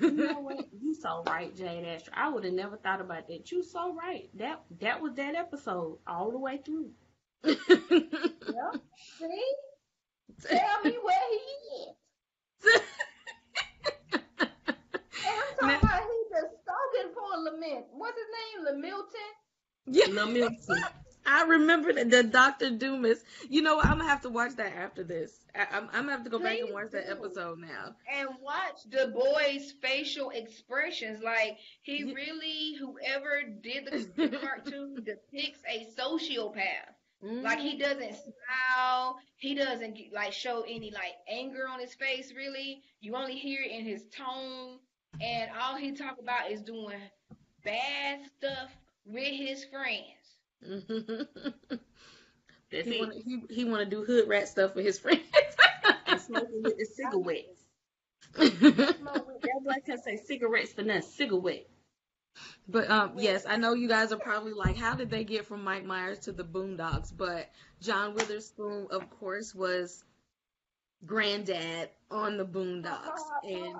[0.00, 0.66] You know what?
[0.82, 2.10] You so right, Jade Asher.
[2.14, 3.50] I would have never thought about that.
[3.50, 4.28] You so right.
[4.38, 6.90] That that was that episode all the way through.
[8.50, 8.72] Yeah.
[9.18, 9.44] See?
[10.48, 12.80] Tell me where he is.
[15.26, 17.86] And I'm talking about he just stalking for Lament.
[17.92, 18.82] What's his name?
[18.82, 19.30] Lamilton?
[19.86, 20.50] Yeah, Lil
[21.26, 23.22] I remember that the Doctor Doomis.
[23.48, 23.86] You know, what?
[23.86, 25.44] I'm gonna have to watch that after this.
[25.54, 27.94] I, I'm, I'm gonna have to go back and Please watch that episode now.
[28.12, 31.22] and watch the boy's facial expressions.
[31.22, 36.94] Like he Ye- really, whoever did the, the cartoon depicts a sociopath.
[37.42, 37.78] Like he Mm-hmm.
[37.78, 39.16] doesn't smile.
[39.36, 42.32] He doesn't like show any like anger on his face.
[42.36, 44.78] Really, you only hear it in his tone,
[45.20, 46.98] and all he talk about is doing
[47.64, 48.70] bad stuff
[49.04, 50.20] with his friends.
[52.70, 53.00] He it.
[53.00, 55.22] want he, he want to do hood rat stuff with his friends.
[56.06, 57.64] And smoking with the cigarettes.
[58.34, 61.02] That boy can say cigarettes for nothing.
[61.02, 61.66] Cigarette.
[62.68, 65.64] But um, yes, I know you guys are probably like, how did they get from
[65.64, 67.12] Mike Myers to the Boondocks?
[67.16, 70.04] But John Witherspoon, of course, was
[71.04, 73.74] granddad on the Boondocks, and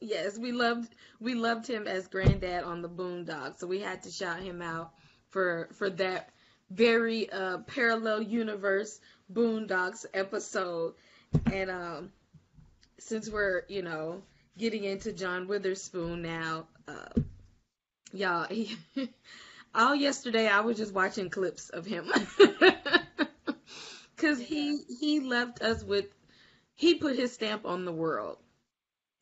[0.00, 3.60] yes, we loved we loved him as granddad on the Boondocks.
[3.60, 4.92] So we had to shout him out
[5.30, 6.30] for for that
[6.70, 9.00] very uh, parallel universe
[9.32, 10.94] Boondocks episode.
[11.52, 12.12] And um,
[12.98, 14.22] since we're you know
[14.56, 16.66] getting into John Witherspoon now.
[16.86, 17.20] Uh,
[18.12, 18.76] Y'all, he,
[19.74, 22.10] all yesterday I was just watching clips of him.
[24.16, 26.06] Cause he he left us with
[26.74, 28.38] he put his stamp on the world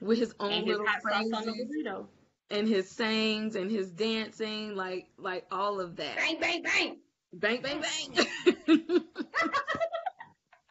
[0.00, 2.06] with his own And little hot sauce on the phrases burrito.
[2.50, 6.16] and his sayings and his dancing, like like all of that.
[6.16, 6.96] bang, bang, bang.
[7.32, 8.26] Bang bang bang.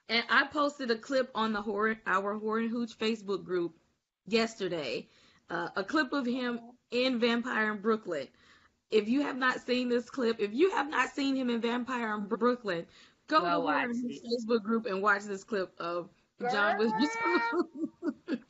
[0.09, 3.75] and I posted a clip on the horror our horror and hooch Facebook group
[4.27, 5.07] yesterday.
[5.49, 6.59] Uh, a clip of him
[6.91, 8.27] in Vampire in Brooklyn.
[8.91, 12.15] If you have not seen this clip, if you have not seen him in Vampire
[12.15, 12.85] in Brooklyn,
[13.27, 14.23] go Go to Horror watch and Hooch it.
[14.23, 16.09] Facebook group and watch this clip of
[16.51, 17.41] John Witherspoon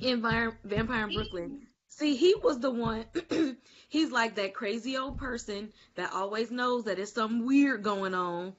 [0.00, 1.66] in Vi- Vampire in Brooklyn.
[1.88, 3.04] See, he was the one.
[3.88, 8.54] he's like that crazy old person that always knows that it's something weird going on.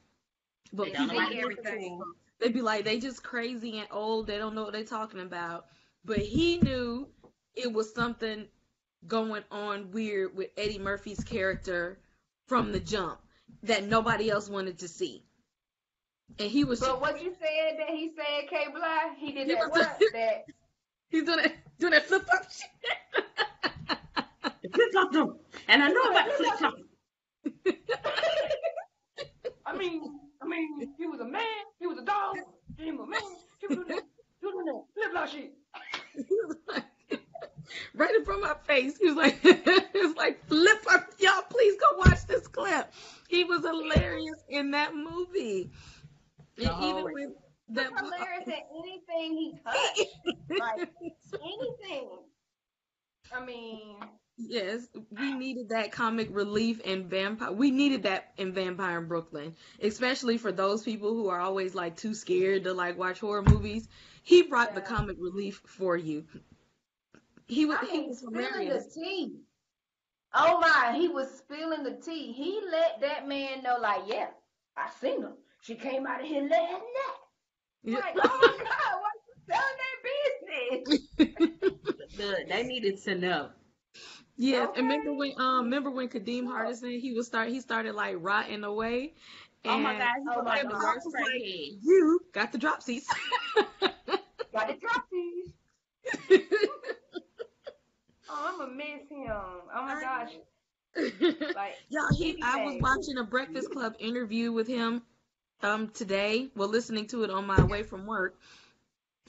[0.73, 1.97] But They don't people like everything.
[1.97, 2.03] him,
[2.39, 4.27] They be like, they just crazy and old.
[4.27, 5.65] They don't know what they're talking about.
[6.05, 7.07] But he knew
[7.55, 8.47] it was something
[9.07, 11.97] going on weird with Eddie Murphy's character
[12.47, 13.19] from the jump
[13.63, 15.23] that nobody else wanted to see.
[16.39, 19.53] And he was But what you said that he said, K Black, he did He
[19.55, 20.01] that was- what?
[20.13, 20.45] That
[21.11, 22.69] he's doing it, doing that flip flop shit.
[24.73, 25.37] Flip flop them.
[25.67, 26.73] And I know about the flip flop.
[29.65, 31.41] I mean, I mean, he was a man,
[31.79, 32.37] he was a dog,
[32.77, 33.21] he was a man,
[33.59, 34.03] he was doing that,
[34.41, 35.53] doing that flip flop shit.
[36.67, 36.85] Like,
[37.95, 38.97] right in front of my face.
[38.97, 41.09] He was like, it's like flip up.
[41.19, 42.91] Y'all, please go watch this clip.
[43.27, 45.71] He was hilarious in that movie.
[46.57, 47.29] And The even with
[47.75, 50.09] that, Hilarious at anything he touched,
[50.59, 50.89] like
[51.33, 52.09] anything.
[53.33, 53.97] I mean,
[54.37, 57.51] yes, we needed that comic relief in vampire.
[57.51, 61.95] We needed that in Vampire in Brooklyn, especially for those people who are always like
[61.95, 63.87] too scared to like watch horror movies.
[64.23, 66.25] He brought the comic relief for you.
[67.47, 69.35] He was I he was spilling the tea.
[70.33, 72.31] Oh my, he was spilling the tea.
[72.31, 74.27] He let that man know, like, yeah,
[74.77, 75.33] I seen her.
[75.61, 77.20] She came out of here last night.
[77.83, 79.97] Like, oh my God, why you selling that
[81.27, 81.69] business?
[82.17, 82.49] Good.
[82.49, 83.49] They needed to know.
[84.37, 84.79] Yes, Okay.
[84.79, 88.63] and remember when um remember when Kadeem Hardison he was start he started like rotting
[88.63, 89.13] away.
[89.65, 90.73] Oh my God, he Oh was my like God.
[90.73, 91.41] worst was like-
[91.81, 93.07] You got the drop seats.
[94.53, 96.39] Got the drop these.
[98.33, 99.27] Oh, I'm gonna miss him.
[99.29, 100.31] Oh my gosh.
[101.53, 105.01] Like, Y'all, he I was watching a Breakfast Club interview with him
[105.63, 106.49] um today.
[106.55, 108.37] Well, listening to it on my way from work,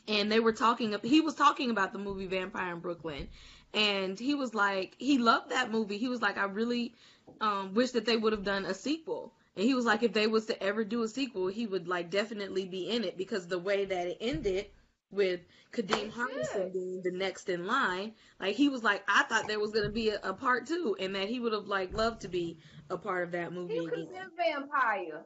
[0.09, 0.95] and they were talking.
[1.03, 3.29] He was talking about the movie Vampire in Brooklyn,
[3.75, 5.99] and he was like, he loved that movie.
[5.99, 6.95] He was like, I really
[7.41, 9.35] um wish that they would have done a sequel.
[9.57, 12.11] And he was like, if they was to ever do a sequel, he would like
[12.11, 14.67] definitely be in it because the way that it ended
[15.11, 15.41] with
[15.73, 19.71] Kadeem Hardison being the next in line, like he was like, I thought there was
[19.73, 22.59] gonna be a, a part two, and that he would have like loved to be
[22.91, 24.31] a part of that movie he could again.
[24.37, 25.25] vampire.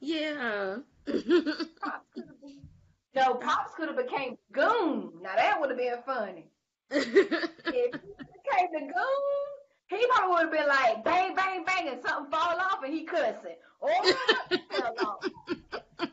[0.00, 0.76] Yeah.
[1.06, 2.60] Pops could have been.
[3.14, 5.12] No, Pops could have became Goon.
[5.22, 6.50] Now that would have been funny.
[6.90, 9.46] If he became the Goon,
[9.88, 13.04] he probably would have been like bang, bang, bang, and something fall off and he
[13.04, 13.56] cussing.
[13.80, 13.90] Or
[14.50, 15.30] it fell off.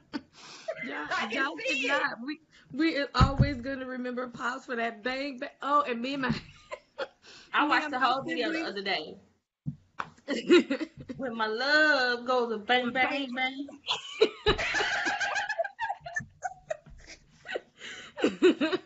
[0.86, 2.18] Y'all, y'all see cannot.
[2.26, 2.40] We
[2.74, 5.50] we are always gonna remember Pops for that bang bang.
[5.62, 6.36] Oh, and me and my.
[7.54, 9.16] I watched the whole video the other day.
[11.18, 13.68] When my love goes a bang bang bang.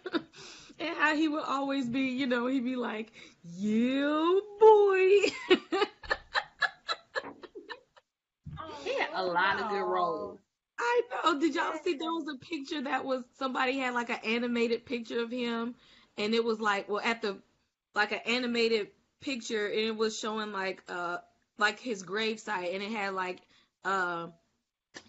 [0.79, 3.11] and how he would always be, you know, he'd be like,
[3.43, 5.09] "Yeah, boy."
[8.59, 10.39] Oh, He had a lot of good roles.
[10.79, 11.39] I know.
[11.39, 15.21] Did y'all see there was a picture that was somebody had like an animated picture
[15.21, 15.75] of him
[16.17, 17.37] and it was like well at the
[17.95, 18.89] like an animated
[19.21, 21.17] picture and it was showing like uh
[21.57, 23.41] like his gravesite and it had like
[23.85, 24.27] uh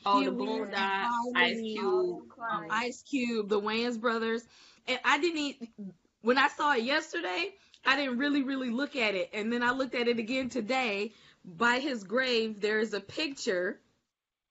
[0.05, 2.23] Oh, the Huey Boondocks, Ice Cube.
[2.53, 4.45] Um, Ice Cube, the Wayans brothers.
[4.87, 5.69] And I didn't
[6.23, 7.55] when I saw it yesterday,
[7.87, 9.31] I didn't really, really look at it.
[9.33, 11.13] And then I looked at it again today.
[11.45, 13.81] By his grave, there is a picture,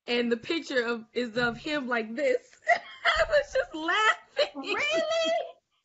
[0.07, 2.37] and the picture of is of him like this.
[3.05, 4.61] I was just laughing.
[4.73, 5.33] Really?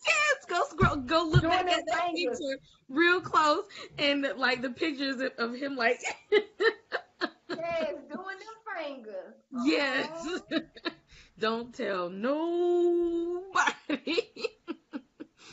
[0.06, 2.01] Yes, go scroll, go look Doing back them at that fingers.
[2.14, 2.58] Picture
[2.88, 3.64] real close,
[3.98, 6.00] and like the pictures of- of him like
[7.48, 9.34] Yes, doing them fingers.
[9.64, 10.40] yes.
[11.38, 13.42] Don't tell nobody.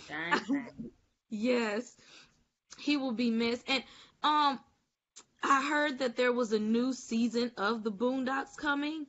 [0.07, 0.91] Dang, dang.
[1.29, 1.95] Yes,
[2.77, 3.63] he will be missed.
[3.69, 3.83] And
[4.23, 4.59] um,
[5.43, 9.07] I heard that there was a new season of the Boondocks coming.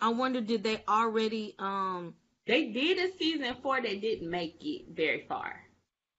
[0.00, 2.14] I wonder, did they already um?
[2.46, 5.65] They did a season four that didn't make it very far.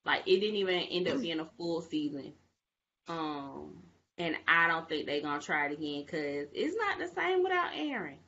[0.08, 2.34] Like it didn't even end up being a full season.
[3.08, 3.84] Um,
[4.18, 7.72] and I don't think they're gonna try it again because it's not the same without
[7.76, 8.20] Aaron.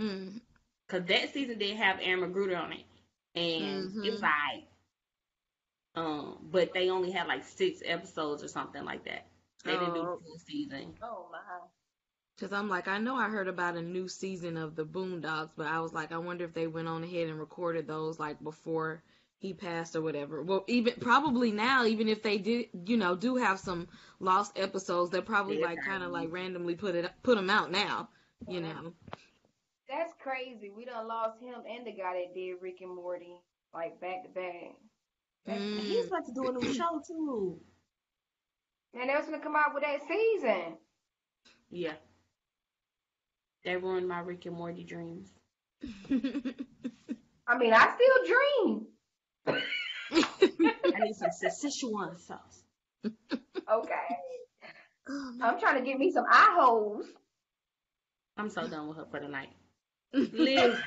[0.00, 0.40] Mm,
[0.88, 2.84] Cause that season did have Aaron McGruder on it,
[3.34, 4.22] and it was Mhm.
[4.22, 4.64] like,
[5.96, 9.26] um, but they only had like six episodes or something like that.
[9.64, 10.06] They didn't do Oh.
[10.06, 10.96] a full season.
[11.02, 11.40] Oh my.
[12.38, 15.66] Cause I'm like, I know I heard about a new season of the Boondocks, but
[15.68, 19.02] I was like, I wonder if they went on ahead and recorded those like before
[19.38, 20.42] he passed or whatever.
[20.42, 23.88] Well, even probably now, even if they did, you know, do have some
[24.20, 27.70] lost episodes, they probably Yeah, like kind of like randomly put it put them out
[27.70, 28.08] now,
[28.48, 28.92] you know.
[29.88, 30.70] That's crazy.
[30.70, 33.36] We done lost him and the guy that did Rick and Morty
[33.72, 34.74] like back to back.
[35.48, 35.80] Mm.
[35.80, 37.60] He's about to do a new show too.
[38.94, 40.78] And they was gonna come out with that season.
[41.70, 41.94] Yeah.
[43.64, 45.34] They ruined my Rick and Morty dreams.
[47.48, 48.26] I mean, I still
[48.64, 48.86] dream.
[50.60, 52.62] I need some Szechuan sauce.
[53.04, 53.94] Okay.
[55.08, 55.40] Oh, man.
[55.48, 57.06] I'm trying to get me some eye holes.
[58.36, 59.50] I'm so done with her for the night.
[60.12, 60.82] Listen.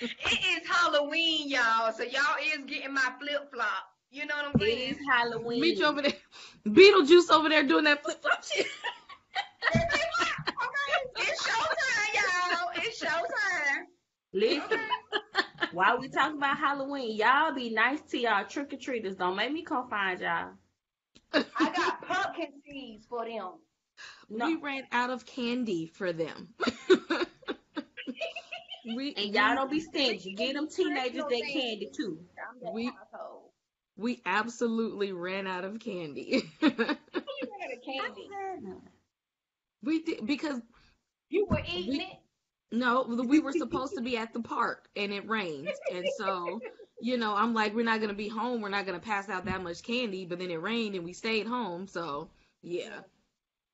[0.00, 3.68] It is Halloween, y'all, so y'all is getting my flip flop.
[4.10, 4.90] You know what I'm It saying?
[4.94, 5.60] is Halloween.
[5.60, 6.14] Meet you over there,
[6.66, 8.66] Beetlejuice over there doing that flip flop shit.
[9.76, 10.00] okay,
[11.18, 12.70] it's showtime, y'all.
[12.76, 13.84] It's showtime.
[14.32, 14.80] Listen.
[15.72, 19.16] While we talk about Halloween, y'all be nice to y'all trick or treaters.
[19.16, 20.50] Don't make me come find y'all.
[21.32, 21.44] I
[21.74, 23.52] got pumpkin seeds for them.
[24.28, 24.46] No.
[24.46, 26.48] We ran out of candy for them.
[28.96, 30.34] we And y'all don't be stingy.
[30.34, 32.18] Get them teenagers that candy too.
[32.72, 33.50] We- household.
[33.96, 36.50] we absolutely ran out of candy.
[36.62, 38.28] You ran out of candy.
[39.82, 40.60] we did because
[41.28, 42.16] You were eating We- it.
[42.72, 46.60] No, we were supposed to be at the park and it rained, and so
[47.00, 48.60] you know I'm like we're not gonna be home.
[48.60, 50.24] We're not gonna pass out that much candy.
[50.26, 52.30] But then it rained and we stayed home, so
[52.62, 53.00] yeah,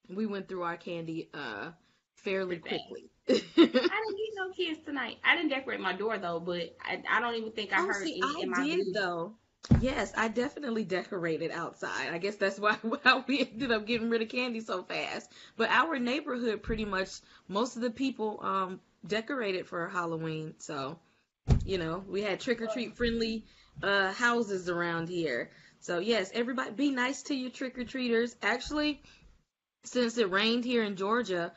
[0.08, 1.70] we went through our candy uh
[2.16, 3.10] fairly quickly.
[3.28, 5.18] I didn't get no kids tonight.
[5.24, 8.04] I didn't decorate my door though, but I, I don't even think I Oh, heard
[8.04, 8.94] see, any I in my did village.
[8.94, 9.36] though.
[9.80, 12.12] Yes, I definitely decorated outside.
[12.12, 15.30] I guess that's why how we ended up getting rid of candy so fast.
[15.56, 20.54] But our neighborhood, pretty much, most of the people um decorated for Halloween.
[20.58, 20.98] So,
[21.64, 23.44] you know, we had trick or treat friendly
[23.82, 25.50] uh houses around here.
[25.80, 28.36] So yes, everybody be nice to your trick or treaters.
[28.42, 29.02] Actually,
[29.84, 31.52] since it rained here in Georgia,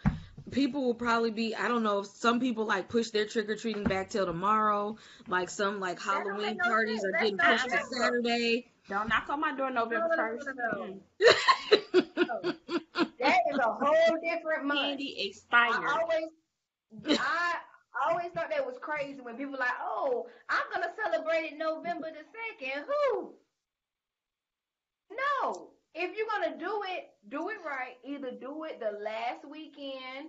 [0.51, 3.55] people will probably be I don't know if some people like push their trick or
[3.55, 4.97] treating back till tomorrow.
[5.27, 7.05] Like some like Halloween no parties sense.
[7.05, 8.71] are That's getting not pushed to Saturday.
[8.89, 10.47] Don't knock on my door November No, no, first.
[10.55, 10.87] no,
[12.17, 12.55] no, mm.
[13.19, 14.79] That is a whole different month.
[14.81, 15.89] Candy I expired.
[15.89, 17.55] always, I
[18.07, 22.07] always thought that was crazy when people were like, "Oh, I'm gonna celebrate it November
[22.11, 22.23] the
[22.61, 22.85] second.
[22.85, 23.33] Who?
[25.43, 25.69] No.
[25.95, 27.95] If you're gonna do it, do it right.
[28.03, 30.27] Either do it the last weekend,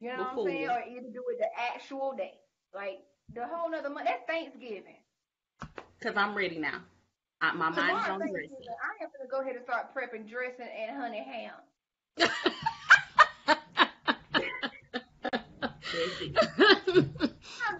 [0.00, 2.34] you know what I'm saying, or either do it the actual day.
[2.72, 3.00] Like
[3.34, 4.06] the whole other month.
[4.06, 4.94] That's Thanksgiving.
[6.00, 6.80] Cause I'm ready now.
[7.40, 8.50] I, my mind is on dressing.
[8.70, 11.54] I am gonna go ahead and start prepping dressing and honey ham.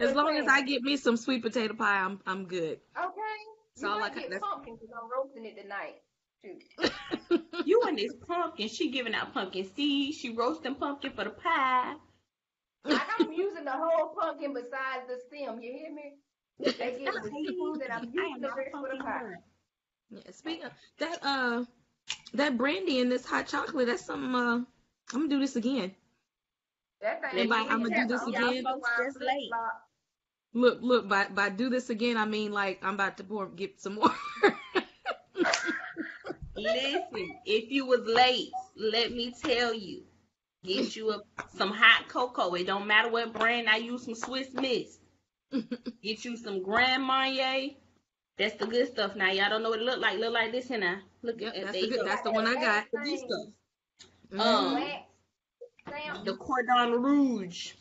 [0.01, 0.47] As long as.
[0.49, 2.81] I get me some sweet potato pie, I'm I'm good.
[2.99, 3.37] Okay.
[3.77, 6.03] So you all I might ca- get pumpkin because I'm roasting it tonight.
[6.45, 6.93] Shoot.
[7.65, 10.19] You and this pumpkin, she giving out pumpkin seeds.
[10.19, 11.95] She roasting pumpkin for the pie.
[12.85, 15.61] I'm using the whole pumpkin besides the stem.
[15.61, 16.15] You hear me?
[16.59, 19.21] They get the seeds and I'm I am using the rest for the pie.
[19.21, 19.35] girl.
[20.11, 21.65] Yeah, speaking of, that uh
[22.35, 24.67] that brandy and this hot chocolate, that's some uh I'm
[25.13, 25.95] gonna do this again.
[27.03, 27.31] That thing.
[27.33, 28.65] Everybody, I'ma do this again.
[28.99, 29.51] just late.
[30.53, 33.81] Look, look, by by do this again, I mean like I'm about to pour get
[33.81, 34.15] some more.
[36.63, 40.03] Listen, if you was late, let me tell you,
[40.65, 41.23] get you a,
[41.57, 42.55] some hot cocoa.
[42.55, 43.69] It don't matter what brand.
[43.69, 44.99] I use some Swiss Miss.
[46.03, 47.71] Get you some Grand Marnier.
[48.39, 49.17] That's the good stuff.
[49.17, 50.19] Now y'all don't know what it look like.
[50.19, 50.99] Look like this here now.
[51.23, 52.07] Look Yep, at that's the good.
[52.07, 52.85] That's the one I got.
[52.93, 53.47] the good stuff.
[54.33, 54.41] Mhm.
[54.41, 57.73] Um, the Cordon Rouge.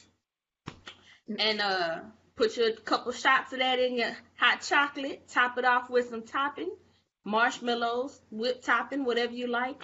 [1.38, 2.00] And uh
[2.36, 5.28] put your couple shots of that in your hot chocolate.
[5.30, 6.72] Top it off with some topping,
[7.24, 9.84] marshmallows, whipped topping, whatever you like.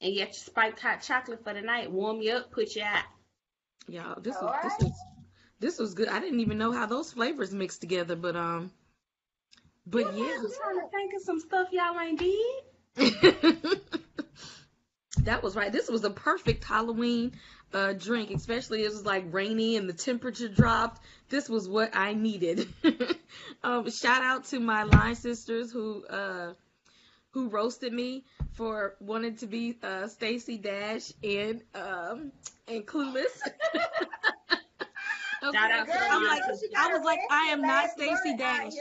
[0.00, 1.90] And get your spiked hot chocolate for the night.
[1.90, 3.04] Warm you up, put you out.
[3.88, 4.62] Y'all, this was Alright.
[4.62, 4.92] this was
[5.58, 6.08] this was good.
[6.08, 8.70] I didn't even know how those flavors mixed together, but um,
[9.86, 10.34] but yeah I'm yeah.
[10.34, 13.80] trying to think of some stuff y'all ain't did.
[15.24, 15.72] that was right.
[15.72, 17.32] This was a perfect Halloween
[17.72, 21.00] uh, drink, especially it was like rainy and the temperature dropped.
[21.28, 22.68] This was what I needed.
[23.62, 26.52] um, shout out to my line sisters who uh,
[27.36, 32.32] who roasted me for wanting to be uh, Stacey Dash and um,
[32.66, 33.42] and Clueless.
[35.44, 35.58] Okay.
[35.58, 36.42] Shout out to I'm like.
[36.76, 38.72] I was like, I am not Last Stacey Dash.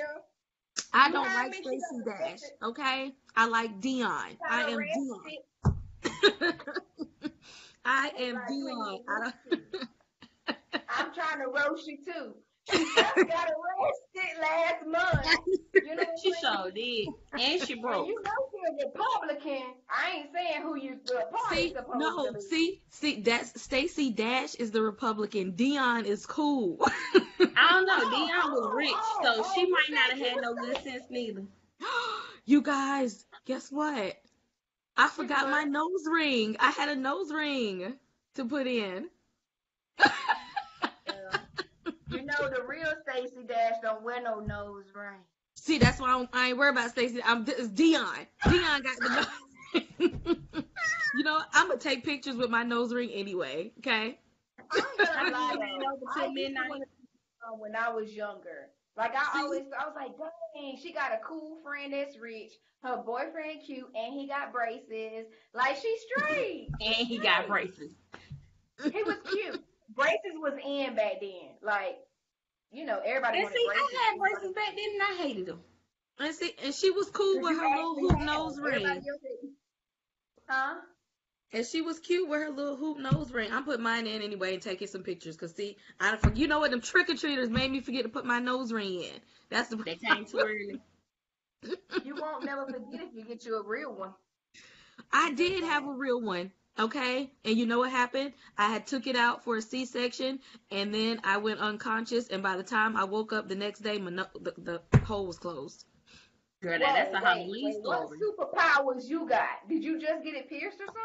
[0.93, 1.57] I don't like me?
[1.57, 2.39] Stacey Dash.
[2.63, 4.37] Okay, I like Dionne.
[4.49, 4.79] I am.
[4.79, 5.73] Dionne.
[7.83, 8.47] I am Dionne.
[8.47, 10.57] please, I don't...
[10.97, 12.35] I'm trying to roast you too.
[12.71, 15.27] She just got arrested last month.
[15.73, 17.07] You know what She sure did.
[17.33, 18.07] And she When broke.
[18.07, 22.33] you know you're a Republican, I ain't saying who you the party See, no, to
[22.33, 22.41] be.
[22.41, 25.53] see, see, that's Stacey Dash is the Republican.
[25.53, 26.77] Dionne is cool.
[27.37, 27.99] Oh, I don't know.
[27.99, 30.81] Oh, Dionne was oh, rich, oh, so oh, she might not have had no good
[30.83, 31.43] sense neither.
[32.45, 34.17] you guys, guess what?
[34.97, 36.55] I forgot my nose ring.
[36.59, 37.95] I had a nose ring
[38.35, 39.09] to put in.
[39.99, 41.37] Yeah.
[42.09, 42.49] You know
[43.15, 45.19] Stacey Dash don't wear no nose ring.
[45.55, 47.21] See, that's why I, don't- I ain't worried about Stacey.
[47.23, 48.27] I'm is Dionne.
[48.43, 49.85] Dionne got the nose.
[51.15, 53.71] you know, I'm gonna take pictures with my nose ring anyway.
[53.79, 54.19] Okay.
[54.71, 56.19] I'm I gonna lie though.
[56.21, 56.69] I used to midnight.
[56.69, 58.69] wanna be, when I was younger.
[58.97, 60.11] Like I always, I was like,
[60.55, 62.51] dang, she got a cool friend that's rich.
[62.83, 65.25] Her boyfriend cute, and he got braces.
[65.53, 66.69] Like she's straight.
[66.81, 67.93] And he got braces.
[68.83, 69.61] he was cute.
[69.95, 71.55] braces was in back then.
[71.61, 71.97] Like,
[72.75, 73.83] you know, everybody And see, braces.
[73.89, 75.61] I had braces back then and I hated them.
[76.19, 79.03] And see, and she was cool with her little hoop nose ring.
[80.47, 80.75] Huh?
[81.53, 83.51] And she was cute with her little hoop nose ring.
[83.51, 85.37] I put mine in anyway and taking some pictures.
[85.37, 88.09] Cause see, I don't you know what them trick or treaters made me forget to
[88.09, 89.19] put my nose ring in.
[89.49, 90.81] That's the They came too early.
[92.03, 94.13] You won't never forget if you get you a real one.
[95.11, 96.51] I did have a real one.
[96.77, 98.33] Okay, and you know what happened?
[98.57, 100.39] I had took it out for a C-section,
[100.71, 102.27] and then I went unconscious.
[102.27, 105.25] And by the time I woke up the next day, my no- the, the hole
[105.25, 105.85] was closed.
[106.61, 108.19] Girl, that, that's a Whoa, wait, Halloween wait, What story.
[108.19, 109.69] superpowers you got?
[109.69, 111.01] Did you just get it pierced or something?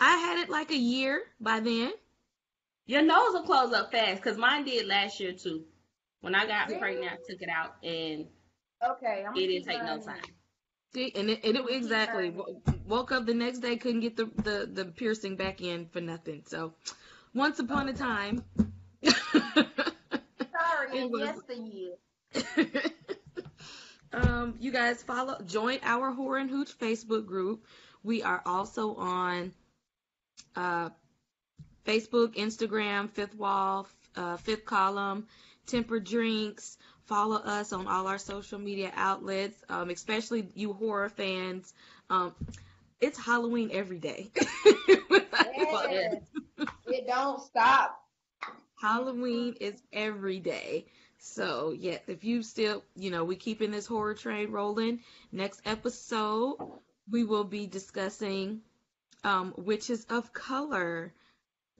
[0.00, 1.92] I had it like a year by then.
[2.86, 5.64] Your nose will close up fast because mine did last year too.
[6.22, 6.78] When I got Yeah.
[6.78, 8.26] pregnant, I took it out and
[8.84, 10.20] Okay, I'm it didn't take no time.
[10.94, 12.34] See, and it, it exactly
[12.86, 16.42] woke up the next day, couldn't get the, the, the piercing back in for nothing.
[16.46, 16.74] So,
[17.34, 18.44] once upon a time.
[19.04, 21.94] Sorry, in yesteryear.
[24.12, 27.64] um, you guys follow, join our Horror and Hooch Facebook group.
[28.02, 29.52] We are also on
[30.56, 30.90] uh,
[31.86, 33.86] Facebook, Instagram, Fifth Wall,
[34.16, 35.26] uh, Fifth Column,
[35.66, 36.76] Temper Drinks.
[37.06, 41.72] Follow us on all our social media outlets, um, especially you horror fans.
[42.10, 42.34] Um,
[43.00, 44.30] it's Halloween every day.
[45.90, 46.22] Yes.
[46.86, 48.02] it don't stop.
[48.80, 50.86] Halloween is every day.
[51.18, 55.00] So, yeah, if you still, you know, we keeping this horror train rolling.
[55.30, 56.56] Next episode,
[57.10, 58.60] we will be discussing
[59.24, 61.12] um, Witches of Color,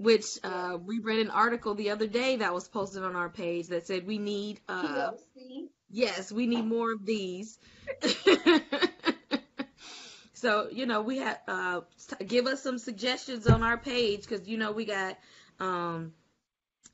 [0.02, 3.68] which uh, we read an article the other day that was posted on our page
[3.68, 5.12] that said we need, uh,
[5.90, 7.56] yes, we need more of these.
[10.32, 11.80] so, you know, we have, uh,
[12.26, 15.16] give us some suggestions on our page because, you know, we got,
[15.60, 16.12] um,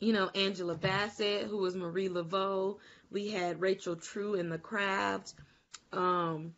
[0.01, 2.77] you know, Angela Bassett, who was Marie Laveau.
[3.11, 5.33] We had Rachel True in The Craft.
[5.95, 6.53] Um,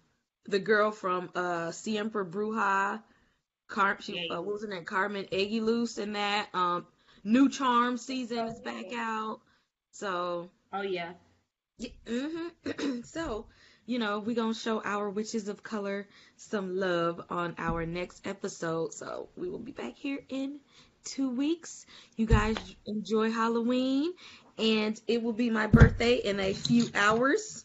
[0.46, 3.00] the girl from uh, Siempre Bruja.
[3.70, 4.84] Car- she, uh, what was her name?
[4.84, 6.54] Carmen Eguiluz in that.
[6.54, 6.86] Um,
[7.24, 9.40] New Charm season is back out.
[9.92, 11.14] So, Oh yeah.
[11.78, 12.48] yeah, hmm
[13.04, 13.46] So,
[13.86, 18.26] you know, we're going to show our witches of color some love on our next
[18.26, 18.94] episode.
[18.94, 20.60] So we will be back here in
[21.04, 21.86] two weeks.
[22.16, 24.12] You guys enjoy Halloween,
[24.58, 27.64] and it will be my birthday in a few hours.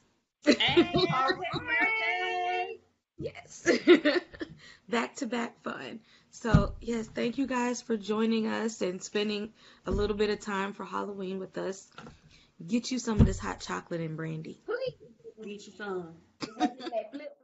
[0.58, 2.80] Hey, happy birthday.
[3.18, 3.70] Yes.
[4.89, 5.99] back to back fun.
[6.31, 9.53] So, yes, thank you guys for joining us and spending
[9.86, 11.88] a little bit of time for Halloween with us.
[12.65, 14.61] Get you some of this hot chocolate and brandy.
[14.65, 14.95] Please.
[15.43, 16.15] Get you some.
[16.57, 17.38] That flip